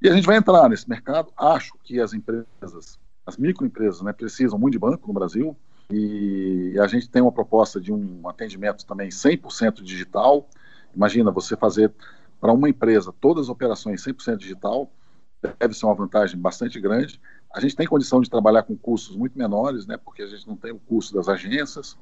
E 0.00 0.08
a 0.08 0.14
gente 0.14 0.26
vai 0.26 0.36
entrar 0.38 0.70
nesse 0.70 0.88
mercado. 0.88 1.30
Acho 1.36 1.74
que 1.84 2.00
as 2.00 2.14
empresas, 2.14 2.98
as 3.26 3.36
microempresas, 3.36 4.00
né, 4.00 4.14
precisam 4.14 4.58
muito 4.58 4.72
de 4.72 4.78
banco 4.78 5.06
no 5.06 5.12
Brasil. 5.12 5.54
E 5.90 6.78
a 6.78 6.86
gente 6.86 7.08
tem 7.08 7.20
uma 7.20 7.32
proposta 7.32 7.80
de 7.80 7.92
um 7.92 8.28
atendimento 8.28 8.86
também 8.86 9.08
100% 9.08 9.82
digital. 9.82 10.48
Imagina 10.94 11.30
você 11.30 11.56
fazer 11.56 11.92
para 12.40 12.52
uma 12.52 12.68
empresa 12.68 13.12
todas 13.20 13.44
as 13.44 13.48
operações 13.48 14.02
100% 14.04 14.36
digital, 14.36 14.90
deve 15.58 15.74
ser 15.74 15.86
uma 15.86 15.94
vantagem 15.94 16.38
bastante 16.38 16.80
grande. 16.80 17.20
A 17.52 17.60
gente 17.60 17.76
tem 17.76 17.86
condição 17.86 18.20
de 18.20 18.30
trabalhar 18.30 18.62
com 18.62 18.76
custos 18.76 19.16
muito 19.16 19.36
menores, 19.36 19.86
né, 19.86 19.96
porque 19.96 20.22
a 20.22 20.26
gente 20.26 20.46
não 20.46 20.56
tem 20.56 20.72
o 20.72 20.78
custo 20.78 21.14
das 21.14 21.28
agências. 21.28 21.98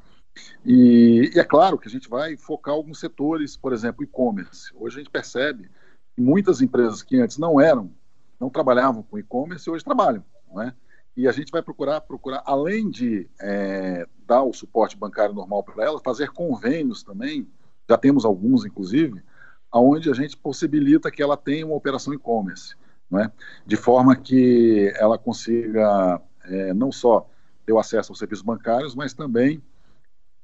E, 0.64 1.30
e 1.34 1.38
é 1.38 1.44
claro 1.44 1.78
que 1.78 1.88
a 1.88 1.90
gente 1.90 2.08
vai 2.08 2.36
focar 2.36 2.74
alguns 2.74 3.00
setores, 3.00 3.56
por 3.56 3.72
exemplo, 3.72 4.04
e-commerce. 4.04 4.70
Hoje 4.74 4.96
a 4.96 4.98
gente 5.00 5.10
percebe 5.10 5.70
que 6.14 6.20
muitas 6.20 6.60
empresas 6.60 7.02
que 7.02 7.20
antes 7.20 7.38
não 7.38 7.60
eram, 7.60 7.90
não 8.38 8.50
trabalhavam 8.50 9.02
com 9.02 9.18
e-commerce, 9.18 9.68
hoje 9.68 9.84
trabalham, 9.84 10.24
não 10.52 10.62
é? 10.62 10.74
E 11.18 11.26
a 11.26 11.32
gente 11.32 11.50
vai 11.50 11.60
procurar, 11.60 12.00
procurar 12.02 12.44
além 12.46 12.88
de 12.88 13.28
é, 13.40 14.06
dar 14.24 14.44
o 14.44 14.52
suporte 14.52 14.96
bancário 14.96 15.34
normal 15.34 15.64
para 15.64 15.84
elas, 15.84 16.00
fazer 16.00 16.30
convênios 16.30 17.02
também, 17.02 17.44
já 17.90 17.98
temos 17.98 18.24
alguns, 18.24 18.64
inclusive, 18.64 19.20
aonde 19.68 20.08
a 20.08 20.14
gente 20.14 20.36
possibilita 20.36 21.10
que 21.10 21.20
ela 21.20 21.36
tenha 21.36 21.66
uma 21.66 21.74
operação 21.74 22.14
e-commerce, 22.14 22.76
não 23.10 23.18
é? 23.18 23.32
de 23.66 23.74
forma 23.74 24.14
que 24.14 24.92
ela 24.94 25.18
consiga 25.18 26.22
é, 26.44 26.72
não 26.72 26.92
só 26.92 27.28
ter 27.66 27.72
o 27.72 27.80
acesso 27.80 28.12
aos 28.12 28.18
serviços 28.20 28.44
bancários, 28.44 28.94
mas 28.94 29.12
também 29.12 29.60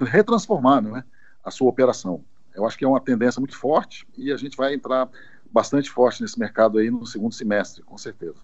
retransformar 0.01 0.83
né, 0.83 1.05
a 1.45 1.53
sua 1.53 1.69
operação. 1.69 2.25
Eu 2.53 2.67
acho 2.67 2.77
que 2.77 2.85
é 2.85 2.89
uma 2.89 3.01
tendência 3.01 3.39
muito 3.39 3.57
forte 3.57 4.09
e 4.19 4.33
a 4.33 4.37
gente 4.37 4.57
vai 4.57 4.75
entrar 4.75 5.09
bastante 5.53 5.89
forte 5.89 6.21
nesse 6.21 6.37
mercado 6.37 6.79
aí 6.79 6.91
no 6.91 7.07
segundo 7.07 7.33
semestre, 7.33 7.81
com 7.85 7.97
certeza. 7.97 8.41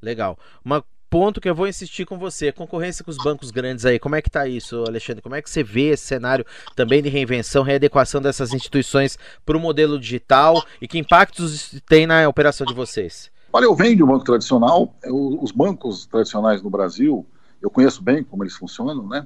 Legal. 0.00 0.38
Um 0.64 0.80
ponto 1.14 1.40
que 1.40 1.48
eu 1.48 1.54
vou 1.54 1.68
insistir 1.68 2.04
com 2.04 2.18
você, 2.18 2.50
concorrência 2.50 3.04
com 3.04 3.10
os 3.12 3.16
bancos 3.16 3.52
grandes 3.52 3.86
aí, 3.86 4.00
como 4.00 4.16
é 4.16 4.20
que 4.20 4.28
está 4.28 4.48
isso, 4.48 4.82
Alexandre? 4.84 5.22
Como 5.22 5.36
é 5.36 5.40
que 5.40 5.48
você 5.48 5.62
vê 5.62 5.90
esse 5.90 6.04
cenário 6.04 6.44
também 6.74 7.00
de 7.00 7.08
reinvenção, 7.08 7.62
readequação 7.62 8.20
dessas 8.20 8.52
instituições 8.52 9.16
para 9.46 9.56
o 9.56 9.60
modelo 9.60 9.96
digital 9.96 10.60
e 10.82 10.88
que 10.88 10.98
impactos 10.98 11.80
tem 11.88 12.04
na 12.04 12.28
operação 12.28 12.66
de 12.66 12.74
vocês? 12.74 13.30
Olha, 13.52 13.66
eu 13.66 13.76
venho 13.76 13.94
de 13.94 14.02
um 14.02 14.08
banco 14.08 14.24
tradicional, 14.24 14.92
os 15.06 15.52
bancos 15.52 16.04
tradicionais 16.04 16.60
no 16.60 16.68
Brasil, 16.68 17.24
eu 17.62 17.70
conheço 17.70 18.02
bem 18.02 18.24
como 18.24 18.42
eles 18.42 18.56
funcionam, 18.56 19.06
né? 19.06 19.24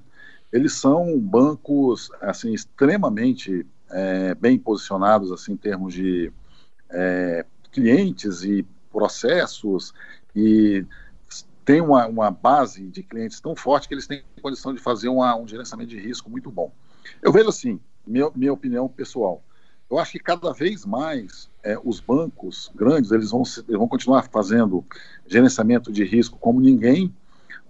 eles 0.52 0.74
são 0.74 1.18
bancos 1.18 2.10
assim 2.20 2.52
extremamente 2.52 3.66
é, 3.90 4.34
bem 4.34 4.58
posicionados 4.58 5.32
assim 5.32 5.52
em 5.52 5.56
termos 5.56 5.94
de 5.94 6.30
é, 6.90 7.46
clientes 7.72 8.42
e 8.42 8.62
processos 8.92 9.94
e 10.36 10.84
tem 11.68 11.82
uma, 11.82 12.06
uma, 12.06 12.30
base 12.30 12.88
de 12.88 13.02
clientes 13.02 13.42
tão 13.42 13.54
forte 13.54 13.86
que 13.86 13.92
eles 13.92 14.06
têm 14.06 14.24
condição 14.40 14.72
de 14.72 14.80
fazer 14.80 15.10
uma, 15.10 15.36
um 15.36 15.46
gerenciamento 15.46 15.90
de 15.90 16.00
risco 16.00 16.30
muito 16.30 16.50
bom. 16.50 16.72
Eu 17.20 17.30
vejo 17.30 17.50
assim, 17.50 17.78
minha, 18.06 18.30
minha 18.34 18.54
opinião 18.54 18.88
pessoal, 18.88 19.44
eu 19.90 19.98
acho 19.98 20.12
que 20.12 20.18
cada 20.18 20.50
vez 20.54 20.86
mais 20.86 21.50
é, 21.62 21.78
os 21.84 22.00
bancos 22.00 22.72
grandes 22.74 23.10
eles 23.10 23.32
vão, 23.32 23.42
eles 23.42 23.78
vão 23.78 23.86
continuar 23.86 24.22
fazendo 24.30 24.82
gerenciamento 25.26 25.92
de 25.92 26.04
risco 26.04 26.38
como 26.38 26.58
ninguém, 26.58 27.14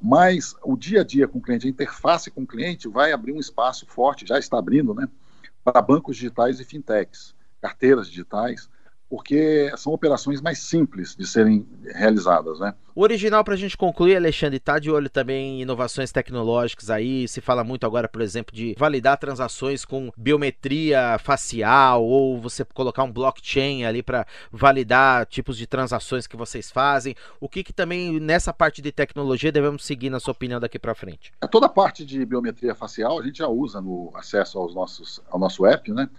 mas 0.00 0.54
o 0.62 0.76
dia 0.76 1.00
a 1.00 1.04
dia 1.04 1.26
com 1.26 1.38
o 1.40 1.42
cliente, 1.42 1.66
a 1.66 1.70
interface 1.70 2.30
com 2.30 2.42
o 2.42 2.46
cliente 2.46 2.86
vai 2.86 3.10
abrir 3.10 3.32
um 3.32 3.40
espaço 3.40 3.84
forte, 3.84 4.24
já 4.24 4.38
está 4.38 4.60
abrindo, 4.60 4.94
né, 4.94 5.08
para 5.64 5.82
bancos 5.82 6.14
digitais 6.14 6.60
e 6.60 6.64
fintechs, 6.64 7.34
carteiras 7.60 8.08
digitais, 8.08 8.70
porque 9.08 9.72
são 9.76 9.92
operações 9.92 10.40
mais 10.40 10.58
simples 10.58 11.16
de 11.16 11.26
serem 11.26 11.66
realizadas, 11.94 12.60
né? 12.60 12.74
O 12.94 13.02
original 13.02 13.44
para 13.44 13.54
a 13.54 13.56
gente 13.56 13.76
concluir, 13.76 14.16
Alexandre, 14.16 14.56
está 14.56 14.78
de 14.78 14.90
olho 14.90 15.08
também 15.08 15.58
em 15.58 15.62
inovações 15.62 16.10
tecnológicas 16.10 16.90
aí, 16.90 17.28
se 17.28 17.40
fala 17.40 17.62
muito 17.62 17.86
agora, 17.86 18.08
por 18.08 18.20
exemplo, 18.20 18.54
de 18.54 18.74
validar 18.76 19.16
transações 19.16 19.84
com 19.84 20.10
biometria 20.16 21.16
facial 21.20 22.04
ou 22.04 22.40
você 22.40 22.64
colocar 22.64 23.04
um 23.04 23.12
blockchain 23.12 23.84
ali 23.84 24.02
para 24.02 24.26
validar 24.50 25.26
tipos 25.26 25.56
de 25.56 25.66
transações 25.66 26.26
que 26.26 26.36
vocês 26.36 26.70
fazem. 26.70 27.14
O 27.40 27.48
que, 27.48 27.62
que 27.62 27.72
também 27.72 28.18
nessa 28.18 28.52
parte 28.52 28.82
de 28.82 28.90
tecnologia 28.90 29.52
devemos 29.52 29.86
seguir 29.86 30.10
na 30.10 30.18
sua 30.18 30.32
opinião 30.32 30.58
daqui 30.58 30.78
para 30.78 30.94
frente? 30.94 31.32
Toda 31.52 31.66
a 31.66 31.70
parte 31.70 32.04
de 32.04 32.26
biometria 32.26 32.74
facial 32.74 33.20
a 33.20 33.22
gente 33.22 33.38
já 33.38 33.48
usa 33.48 33.80
no 33.80 34.10
acesso 34.14 34.58
aos 34.58 34.74
nossos 34.74 35.22
ao 35.30 35.38
nosso 35.38 35.64
app, 35.64 35.92
né? 35.92 36.10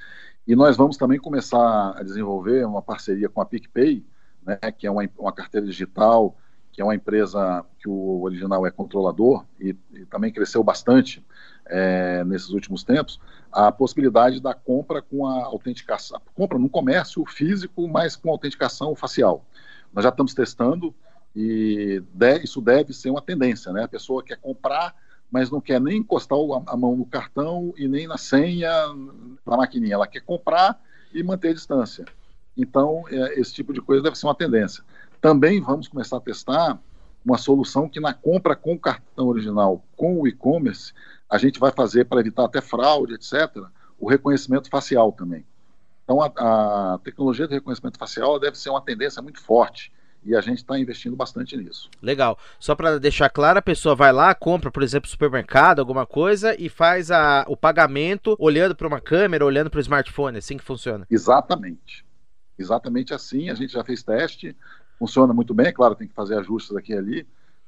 E 0.50 0.56
nós 0.56 0.76
vamos 0.76 0.98
também 0.98 1.20
começar 1.20 1.94
a 1.96 2.02
desenvolver 2.02 2.66
uma 2.66 2.82
parceria 2.82 3.30
com 3.30 3.40
a 3.40 3.46
PicPay, 3.46 4.04
né, 4.44 4.58
que 4.76 4.88
é 4.88 4.90
uma, 4.90 5.08
uma 5.16 5.32
carteira 5.32 5.64
digital, 5.64 6.36
que 6.72 6.82
é 6.82 6.84
uma 6.84 6.96
empresa 6.96 7.64
que 7.78 7.88
o 7.88 8.24
original 8.24 8.66
é 8.66 8.72
controlador 8.72 9.46
e, 9.60 9.78
e 9.94 10.06
também 10.08 10.34
cresceu 10.34 10.64
bastante 10.64 11.24
é, 11.68 12.24
nesses 12.24 12.50
últimos 12.50 12.84
tempos, 12.84 13.22
a 13.52 13.72
possibilidade 13.72 14.42
da 14.42 14.56
compra 14.56 15.04
com 15.04 15.28
a 15.28 15.46
autenticação, 15.46 16.20
compra 16.34 16.58
no 16.58 16.68
comércio 16.68 17.24
físico, 17.28 17.88
mas 17.88 18.16
com 18.16 18.32
autenticação 18.32 18.96
facial. 18.96 19.46
Nós 19.94 20.02
já 20.02 20.10
estamos 20.10 20.34
testando 20.34 20.96
e 21.36 22.02
de, 22.12 22.44
isso 22.44 22.60
deve 22.60 22.92
ser 22.92 23.12
uma 23.12 23.22
tendência, 23.22 23.72
né? 23.72 23.84
A 23.84 23.88
pessoa 23.88 24.24
quer 24.24 24.38
comprar 24.38 24.96
mas 25.32 25.52
não 25.52 25.62
quer 25.62 25.80
nem 25.80 25.98
encostar 25.98 26.38
a 26.68 26.76
mão 26.76 26.96
no 26.96 27.06
cartão 27.06 27.74
e 27.78 27.88
nem 27.88 28.08
na 28.08 28.18
senha 28.18 28.72
na 29.46 29.58
maquininha. 29.58 29.94
Ela 29.94 30.08
quer 30.08 30.22
comprar 30.22 30.80
e 31.14 31.22
manter 31.24 31.50
a 31.50 31.54
distância. 31.54 32.06
Então, 32.58 33.04
é, 33.10 33.40
esse 33.40 33.54
tipo 33.54 33.72
de 33.72 33.82
coisa 33.82 34.04
deve 34.04 34.18
ser 34.18 34.26
uma 34.26 34.36
tendência. 34.36 34.84
Também 35.22 35.62
vamos 35.62 35.88
começar 35.88 36.18
a 36.18 36.22
testar 36.22 36.80
uma 37.24 37.38
solução 37.38 37.88
que 37.88 38.00
na 38.00 38.14
compra 38.14 38.56
com 38.56 38.74
o 38.74 38.80
cartão 38.80 39.28
original, 39.28 39.84
com 39.96 40.20
o 40.20 40.28
e-commerce, 40.28 40.94
a 41.30 41.38
gente 41.38 41.60
vai 41.60 41.72
fazer 41.72 42.06
para 42.06 42.22
evitar 42.22 42.46
até 42.46 42.62
fraude, 42.62 43.14
etc., 43.14 43.64
o 44.00 44.10
reconhecimento 44.10 44.70
facial 44.70 45.12
também. 45.12 45.46
Então, 46.04 46.22
a, 46.22 46.94
a 46.94 47.00
tecnologia 47.04 47.48
de 47.48 47.54
reconhecimento 47.54 48.00
facial 48.00 48.40
deve 48.40 48.58
ser 48.58 48.70
uma 48.70 48.82
tendência 48.82 49.22
muito 49.22 49.42
forte 49.42 49.92
e 50.24 50.36
a 50.36 50.42
gente 50.42 50.58
está 50.60 50.78
investindo 50.78 51.16
bastante 51.16 51.56
nisso. 51.56 51.90
Legal. 52.02 52.38
Só 52.60 52.76
para 52.76 53.00
deixar 53.00 53.30
claro, 53.30 53.60
a 53.60 53.62
pessoa 53.62 53.96
vai 53.96 54.12
lá, 54.12 54.34
compra, 54.36 54.72
por 54.72 54.84
exemplo, 54.84 55.10
supermercado, 55.10 55.80
alguma 55.80 56.06
coisa 56.06 56.56
e 56.60 56.70
faz 56.70 57.10
a, 57.10 57.46
o 57.48 57.56
pagamento 57.56 58.36
olhando 58.40 58.76
para 58.76 58.88
uma 58.88 59.00
câmera, 59.00 59.46
olhando 59.46 59.70
para 59.70 59.78
o 59.78 59.82
smartphone. 59.82 60.36
É 60.36 60.40
assim 60.40 60.58
que 60.58 60.64
funciona? 60.64 61.08
Exatamente. 61.10 62.06
Exatamente 62.58 63.14
assim. 63.14 63.50
A 63.50 63.56
gente 63.56 63.74
já 63.74 63.84
fez 63.84 64.04
teste, 64.04 64.56
funciona 64.98 65.34
muito 65.34 65.54
bem. 65.54 65.68
É 65.68 65.72
claro, 65.72 65.96
tem 65.96 66.08
que 66.08 66.14
fazer 66.14 66.38
ajustes 66.38 66.76
aqui 66.76 66.94
e 66.94 66.98
ali, 66.98 67.28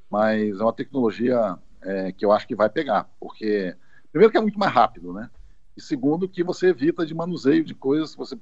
mas 0.10 0.60
é 0.60 0.64
uma 0.64 0.74
tecnologia 0.74 1.58
é, 1.82 2.12
que 2.12 2.26
eu 2.26 2.32
acho 2.32 2.48
que 2.48 2.56
vai 2.56 2.70
pegar, 2.70 3.10
porque 3.20 3.76
primeiro 4.12 4.32
que 4.32 4.38
é 4.38 4.42
muito 4.42 4.60
mais 4.60 4.72
rápido, 4.72 5.14
né? 5.14 5.30
E 5.76 5.82
segundo 5.82 6.28
que 6.28 6.44
você 6.44 6.68
evita 6.68 7.06
de 7.06 7.14
manuseio 7.16 7.64
de 7.64 7.74
coisas 7.74 8.12
que 8.12 8.18
você 8.18 8.38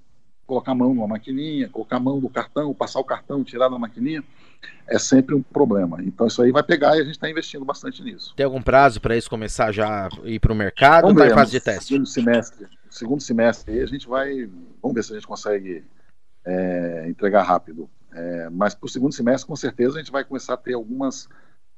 colocar 0.49 0.71
a 0.71 0.75
mão 0.75 0.95
numa 0.95 1.07
maquininha, 1.07 1.69
colocar 1.69 1.97
a 1.97 1.99
mão 1.99 2.19
no 2.19 2.27
cartão, 2.27 2.73
passar 2.73 2.99
o 2.99 3.03
cartão, 3.03 3.43
tirar 3.43 3.69
da 3.69 3.77
maquininha, 3.77 4.23
é 4.87 4.97
sempre 4.97 5.35
um 5.35 5.43
problema. 5.43 6.03
Então 6.03 6.25
isso 6.25 6.41
aí 6.41 6.51
vai 6.51 6.63
pegar 6.63 6.97
e 6.97 7.01
a 7.01 7.03
gente 7.03 7.13
está 7.13 7.29
investindo 7.29 7.63
bastante 7.63 8.03
nisso. 8.03 8.33
Tem 8.35 8.43
algum 8.43 8.61
prazo 8.61 8.99
para 8.99 9.15
isso 9.15 9.29
começar 9.29 9.71
já 9.71 10.09
ir 10.23 10.39
para 10.39 10.51
o 10.51 10.55
mercado 10.55 11.03
vamos 11.03 11.21
ou 11.21 11.23
está 11.23 11.33
em 11.33 11.37
fase 11.37 11.51
de 11.51 11.59
teste? 11.61 11.89
Segundo 11.89 12.07
semestre, 12.07 12.67
segundo 12.89 13.21
semestre 13.21 13.73
aí 13.73 13.81
a 13.81 13.85
gente 13.85 14.07
vai, 14.07 14.49
vamos 14.81 14.95
ver 14.95 15.03
se 15.03 15.11
a 15.11 15.15
gente 15.15 15.27
consegue 15.27 15.83
é, 16.43 17.05
entregar 17.07 17.43
rápido. 17.43 17.87
É, 18.11 18.49
mas 18.49 18.73
para 18.73 18.87
o 18.87 18.89
segundo 18.89 19.13
semestre, 19.13 19.47
com 19.47 19.55
certeza, 19.55 19.97
a 19.97 19.99
gente 19.99 20.11
vai 20.11 20.23
começar 20.23 20.55
a 20.55 20.57
ter 20.57 20.73
algumas 20.73 21.29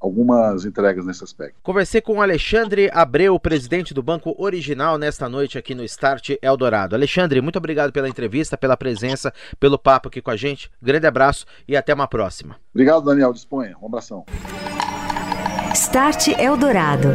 algumas 0.01 0.65
entregas 0.65 1.05
nesse 1.05 1.23
aspecto. 1.23 1.55
Conversei 1.61 2.01
com 2.01 2.17
o 2.17 2.21
Alexandre 2.21 2.89
Abreu, 2.91 3.39
presidente 3.39 3.93
do 3.93 4.01
Banco 4.01 4.35
Original, 4.37 4.97
nesta 4.97 5.29
noite 5.29 5.57
aqui 5.57 5.75
no 5.75 5.83
Start 5.83 6.31
Eldorado. 6.41 6.95
Alexandre, 6.95 7.39
muito 7.39 7.57
obrigado 7.57 7.91
pela 7.91 8.09
entrevista, 8.09 8.57
pela 8.57 8.75
presença, 8.75 9.31
pelo 9.59 9.77
papo 9.77 10.09
aqui 10.09 10.21
com 10.21 10.31
a 10.31 10.35
gente. 10.35 10.71
Grande 10.81 11.05
abraço 11.05 11.45
e 11.67 11.77
até 11.77 11.93
uma 11.93 12.07
próxima. 12.07 12.55
Obrigado, 12.73 13.05
Daniel. 13.05 13.31
Disponha. 13.31 13.75
Um 13.81 13.85
abração. 13.85 14.25
Start 15.73 16.27
Eldorado. 16.39 17.09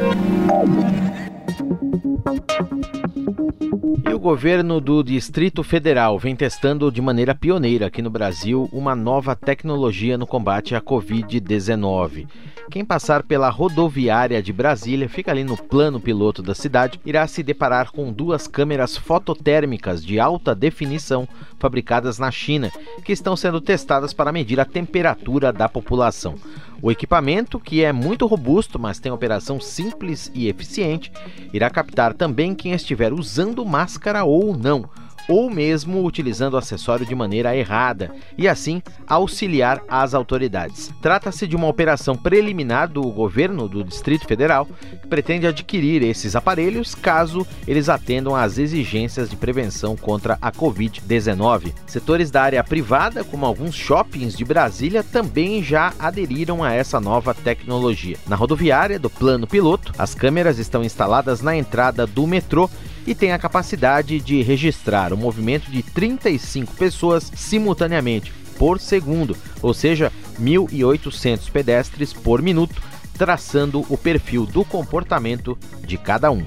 E 4.09 4.15
o 4.15 4.19
governo 4.19 4.81
do 4.81 5.03
Distrito 5.03 5.63
Federal 5.63 6.19
vem 6.19 6.35
testando 6.35 6.91
de 6.91 7.03
maneira 7.03 7.35
pioneira 7.35 7.87
aqui 7.87 8.01
no 8.01 8.09
Brasil 8.09 8.69
uma 8.73 8.97
nova 8.97 9.37
tecnologia 9.37 10.17
no 10.17 10.27
combate 10.27 10.75
à 10.75 10.81
Covid-19. 10.81 12.27
Quem 12.71 12.85
passar 12.85 13.23
pela 13.23 13.49
rodoviária 13.49 14.43
de 14.43 14.53
Brasília, 14.53 15.09
fica 15.09 15.31
ali 15.31 15.45
no 15.45 15.57
plano 15.57 16.01
piloto 16.01 16.43
da 16.43 16.55
cidade, 16.55 17.01
irá 17.05 17.27
se 17.27 17.43
deparar 17.43 17.93
com 17.93 18.13
duas 18.13 18.49
câmeras 18.49 18.97
fototérmicas 18.97 20.05
de 20.05 20.19
alta 20.19 20.55
definição 20.55 21.29
fabricadas 21.59 22.19
na 22.19 22.31
China, 22.31 22.73
que 23.05 23.13
estão 23.13 23.37
sendo 23.37 23.61
testadas 23.61 24.13
para 24.13 24.33
medir 24.33 24.59
a 24.59 24.65
temperatura 24.65 25.53
da 25.53 25.69
população. 25.69 26.35
O 26.83 26.91
equipamento, 26.91 27.59
que 27.59 27.83
é 27.83 27.93
muito 27.93 28.27
robusto, 28.27 28.79
mas 28.79 28.99
tem 28.99 29.11
operação 29.11 29.59
simples 29.61 30.31
e 30.35 30.49
eficiente, 30.49 31.11
irá 31.53 31.71
captar 31.71 32.13
também 32.13 32.55
quem 32.55 32.73
estiver 32.73 33.13
usando 33.13 33.26
máscara 33.65 34.25
ou 34.25 34.57
não 34.57 34.89
ou 35.29 35.51
mesmo 35.51 36.05
utilizando 36.05 36.55
o 36.55 36.57
acessório 36.57 37.05
de 37.05 37.15
maneira 37.15 37.57
errada 37.57 38.15
e 38.37 38.47
assim 38.49 38.83
auxiliar 39.07 39.83
as 39.89 40.15
autoridades. 40.15 40.93
Trata-se 41.01 41.47
de 41.47 41.57
uma 41.57 41.67
operação 41.67 42.17
preliminar 42.17 42.89
do 42.89 43.03
governo 43.03 43.69
do 43.69 43.83
Distrito 43.83 44.27
Federal 44.27 44.67
que 44.67 45.07
pretende 45.09 45.47
adquirir 45.47 46.03
esses 46.03 46.37
aparelhos 46.37 46.95
caso 46.95 47.47
eles 47.67 47.89
atendam 47.89 48.35
às 48.35 48.59
exigências 48.59 49.29
de 49.29 49.37
prevenção 49.37 49.97
contra 49.97 50.39
a 50.41 50.53
Covid-19. 50.53 51.73
Setores 51.87 52.31
da 52.31 52.43
área 52.43 52.63
privada, 52.65 53.25
como 53.25 53.47
alguns 53.47 53.75
shoppings 53.75 54.37
de 54.37 54.45
Brasília, 54.45 55.03
também 55.03 55.63
já 55.63 55.93
aderiram 55.99 56.63
a 56.63 56.73
essa 56.73 57.01
nova 57.01 57.35
tecnologia. 57.35 58.17
Na 58.27 58.37
rodoviária 58.37 58.99
do 58.99 59.11
plano 59.11 59.47
piloto, 59.47 59.93
as 59.99 60.15
câmeras 60.15 60.59
estão 60.59 60.85
instaladas 60.85 61.41
na 61.41 61.57
entrada 61.57 62.07
do 62.07 62.27
metrô 62.27 62.69
e 63.07 63.15
tem 63.15 63.33
a 63.33 63.39
capacidade 63.39 64.21
de 64.21 64.43
registrar 64.43 65.13
o 65.13 65.17
movimento 65.17 65.71
de 65.71 65.83
35 65.83 66.75
pessoas 66.75 67.31
simultaneamente 67.35 68.33
por 68.59 68.81
segundo, 68.81 69.37
ou 69.63 69.73
seja, 69.73 70.13
1.800 70.41 71.51
pedestres 71.51 72.13
por 72.13 72.43
minuto, 72.43 72.83
traçando 73.17 73.85
o 73.89 73.97
perfil 73.97 74.45
do 74.45 74.65
comportamento 74.65 75.57
de 75.87 75.97
cada 75.97 76.31
um. 76.31 76.45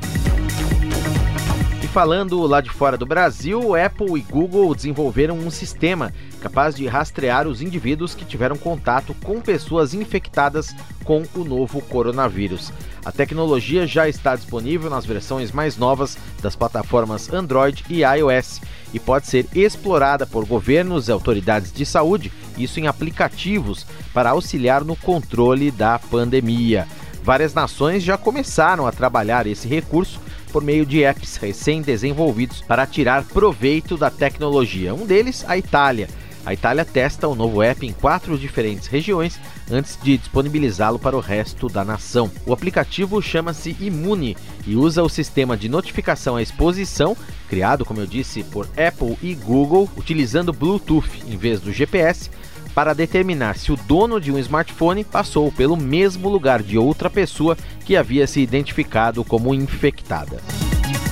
E 1.84 1.88
falando 1.88 2.42
lá 2.46 2.62
de 2.62 2.70
fora 2.70 2.98
do 2.98 3.06
Brasil, 3.06 3.76
Apple 3.76 4.20
e 4.20 4.22
Google 4.22 4.76
desenvolveram 4.76 5.38
um 5.38 5.50
sistema 5.50 6.14
capaz 6.42 6.76
de 6.76 6.86
rastrear 6.88 7.48
os 7.48 7.62
indivíduos 7.62 8.14
que 8.14 8.26
tiveram 8.26 8.58
contato 8.58 9.16
com 9.24 9.42
pessoas 9.42 9.94
infectadas 9.94 10.76
com 11.04 11.24
o 11.36 11.44
novo 11.44 11.82
coronavírus. 11.82 12.72
A 13.04 13.12
tecnologia 13.12 13.88
já 13.88 14.10
está 14.10 14.36
disponível 14.36 14.90
nas 14.90 15.06
versões 15.06 15.52
mais 15.52 15.78
novas 15.78 16.18
das 16.42 16.56
plataformas 16.56 17.32
Android 17.32 17.84
e 17.90 18.02
iOS 18.04 18.62
e 18.94 19.00
pode 19.00 19.28
ser 19.28 19.48
explorada 19.56 20.26
por 20.26 20.46
governos 20.46 21.08
e 21.08 21.12
autoridades 21.12 21.72
de 21.72 21.86
saúde, 21.86 22.32
isso 22.58 22.80
em 22.80 22.88
aplicativos 22.88 23.86
para 24.14 24.32
auxiliar 24.32 24.84
no 24.84 24.96
controle 24.96 25.72
da 25.72 25.98
pandemia. 25.98 26.88
Várias 27.24 27.54
nações 27.54 28.04
já 28.04 28.18
começaram 28.18 28.86
a 28.86 28.92
trabalhar 28.92 29.48
esse 29.48 29.68
recurso 29.68 30.20
por 30.52 30.64
meio 30.64 30.86
de 30.86 31.04
apps 31.04 31.38
recém-desenvolvidos 31.38 32.62
para 32.62 32.88
tirar 32.88 33.24
proveito 33.24 33.96
da 33.96 34.10
tecnologia. 34.10 34.94
Um 34.94 35.06
deles, 35.06 35.46
a 35.48 35.58
Itália 35.58 36.10
a 36.50 36.54
Itália 36.54 36.84
testa 36.84 37.28
o 37.28 37.36
novo 37.36 37.62
app 37.62 37.86
em 37.86 37.94
quatro 37.94 38.36
diferentes 38.36 38.88
regiões 38.88 39.40
antes 39.70 40.00
de 40.02 40.18
disponibilizá-lo 40.18 40.98
para 40.98 41.16
o 41.16 41.20
resto 41.20 41.68
da 41.68 41.86
nação. 41.86 42.32
O 42.44 42.52
aplicativo 42.52 43.22
chama-se 43.22 43.78
Imune 43.80 44.36
e 44.66 44.76
usa 44.76 45.04
o 45.04 45.10
sistema 45.10 45.56
de 45.56 45.70
notificação 45.70 46.38
à 46.38 46.42
exposição, 46.42 47.16
criado, 47.48 47.86
como 47.86 48.00
eu 48.00 48.08
disse, 48.08 48.42
por 48.42 48.68
Apple 48.76 49.16
e 49.22 49.36
Google, 49.36 49.88
utilizando 49.96 50.52
Bluetooth 50.52 51.22
em 51.28 51.38
vez 51.38 51.60
do 51.60 51.72
GPS, 51.72 52.32
para 52.74 52.96
determinar 52.96 53.56
se 53.56 53.72
o 53.72 53.76
dono 53.76 54.20
de 54.20 54.32
um 54.32 54.40
smartphone 54.40 55.04
passou 55.04 55.52
pelo 55.52 55.78
mesmo 55.78 56.30
lugar 56.30 56.64
de 56.64 56.80
outra 56.80 57.12
pessoa 57.12 57.56
que 57.86 57.96
havia 57.96 58.26
se 58.26 58.42
identificado 58.42 59.24
como 59.24 59.54
infectada. 59.54 60.42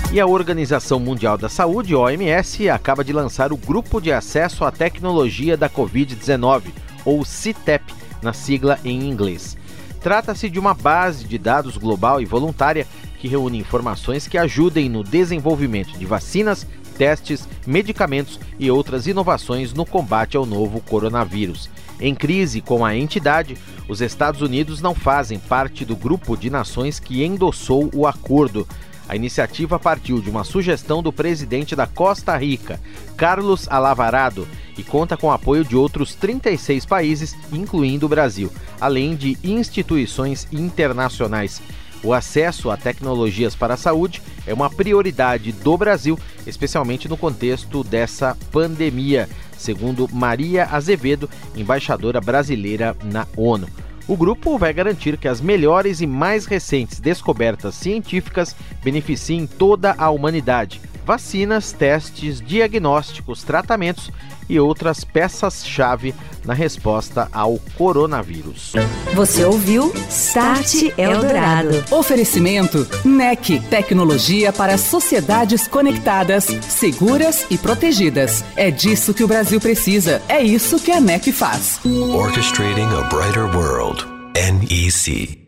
E 0.09 0.21
a 0.21 0.25
Organização 0.25 1.01
Mundial 1.01 1.37
da 1.37 1.49
Saúde, 1.49 1.93
OMS, 1.93 2.69
acaba 2.69 3.03
de 3.03 3.11
lançar 3.11 3.51
o 3.51 3.57
Grupo 3.57 3.99
de 3.99 4.09
Acesso 4.09 4.63
à 4.63 4.71
Tecnologia 4.71 5.57
da 5.57 5.69
Covid-19, 5.69 6.63
ou 7.03 7.25
CITEP, 7.25 7.93
na 8.21 8.31
sigla 8.31 8.79
em 8.85 9.03
inglês. 9.03 9.57
Trata-se 9.99 10.49
de 10.49 10.57
uma 10.57 10.73
base 10.73 11.25
de 11.25 11.37
dados 11.37 11.75
global 11.75 12.21
e 12.21 12.25
voluntária 12.25 12.87
que 13.19 13.27
reúne 13.27 13.59
informações 13.59 14.29
que 14.29 14.37
ajudem 14.37 14.87
no 14.87 15.03
desenvolvimento 15.03 15.97
de 15.97 16.05
vacinas, 16.05 16.65
testes, 16.97 17.47
medicamentos 17.65 18.39
e 18.57 18.71
outras 18.71 19.07
inovações 19.07 19.73
no 19.73 19.85
combate 19.85 20.37
ao 20.37 20.45
novo 20.45 20.79
coronavírus. 20.79 21.69
Em 21.99 22.15
crise 22.15 22.61
com 22.61 22.85
a 22.85 22.95
entidade, 22.95 23.57
os 23.87 24.01
Estados 24.01 24.41
Unidos 24.41 24.81
não 24.81 24.95
fazem 24.95 25.39
parte 25.39 25.83
do 25.83 25.95
grupo 25.95 26.37
de 26.37 26.49
nações 26.49 26.99
que 26.99 27.23
endossou 27.25 27.89
o 27.93 28.05
acordo. 28.05 28.67
A 29.07 29.15
iniciativa 29.15 29.79
partiu 29.79 30.19
de 30.19 30.29
uma 30.29 30.43
sugestão 30.43 31.01
do 31.01 31.13
presidente 31.13 31.75
da 31.75 31.87
Costa 31.87 32.35
Rica, 32.35 32.79
Carlos 33.15 33.67
Alavarado, 33.69 34.47
e 34.77 34.83
conta 34.83 35.15
com 35.15 35.31
apoio 35.31 35.63
de 35.63 35.75
outros 35.75 36.13
36 36.13 36.85
países, 36.85 37.35
incluindo 37.51 38.05
o 38.05 38.09
Brasil, 38.09 38.51
além 38.79 39.15
de 39.15 39.37
instituições 39.43 40.47
internacionais. 40.51 41.61
O 42.03 42.13
acesso 42.13 42.69
a 42.69 42.77
tecnologias 42.77 43.55
para 43.55 43.73
a 43.73 43.77
saúde 43.77 44.21
é 44.45 44.53
uma 44.53 44.69
prioridade 44.69 45.51
do 45.51 45.77
Brasil, 45.77 46.19
especialmente 46.45 47.07
no 47.09 47.17
contexto 47.17 47.83
dessa 47.83 48.37
pandemia, 48.51 49.27
segundo 49.57 50.07
Maria 50.11 50.65
Azevedo, 50.65 51.29
embaixadora 51.55 52.21
brasileira 52.21 52.95
na 53.03 53.25
ONU. 53.35 53.67
O 54.07 54.15
grupo 54.15 54.57
vai 54.57 54.71
garantir 54.71 55.17
que 55.17 55.27
as 55.27 55.41
melhores 55.41 55.99
e 55.99 56.07
mais 56.07 56.45
recentes 56.45 56.97
descobertas 56.97 57.75
científicas 57.75 58.55
beneficiem 58.81 59.45
toda 59.45 59.93
a 59.97 60.09
humanidade. 60.09 60.79
Vacinas, 61.05 61.73
testes, 61.73 62.39
diagnósticos, 62.39 63.43
tratamentos 63.43 64.09
e 64.49 64.59
outras 64.59 65.03
peças-chave 65.03 66.13
na 66.45 66.53
resposta 66.53 67.27
ao 67.31 67.59
coronavírus. 67.77 68.73
Você 69.13 69.43
ouviu 69.43 69.93
Start 70.09 70.93
Eldorado. 70.97 71.83
Oferecimento 71.91 72.87
NEC, 73.03 73.59
tecnologia 73.69 74.53
para 74.53 74.77
sociedades 74.77 75.67
conectadas, 75.67 76.45
seguras 76.45 77.45
e 77.49 77.57
protegidas. 77.57 78.43
É 78.55 78.71
disso 78.71 79.13
que 79.13 79.23
o 79.23 79.27
Brasil 79.27 79.59
precisa. 79.59 80.21
É 80.27 80.41
isso 80.41 80.79
que 80.79 80.91
a 80.91 81.01
NEC 81.01 81.31
faz. 81.31 81.79
Orchestrating 81.85 82.87
a 82.97 83.01
brighter 83.09 83.45
world. 83.55 84.05
NEC. 84.35 85.46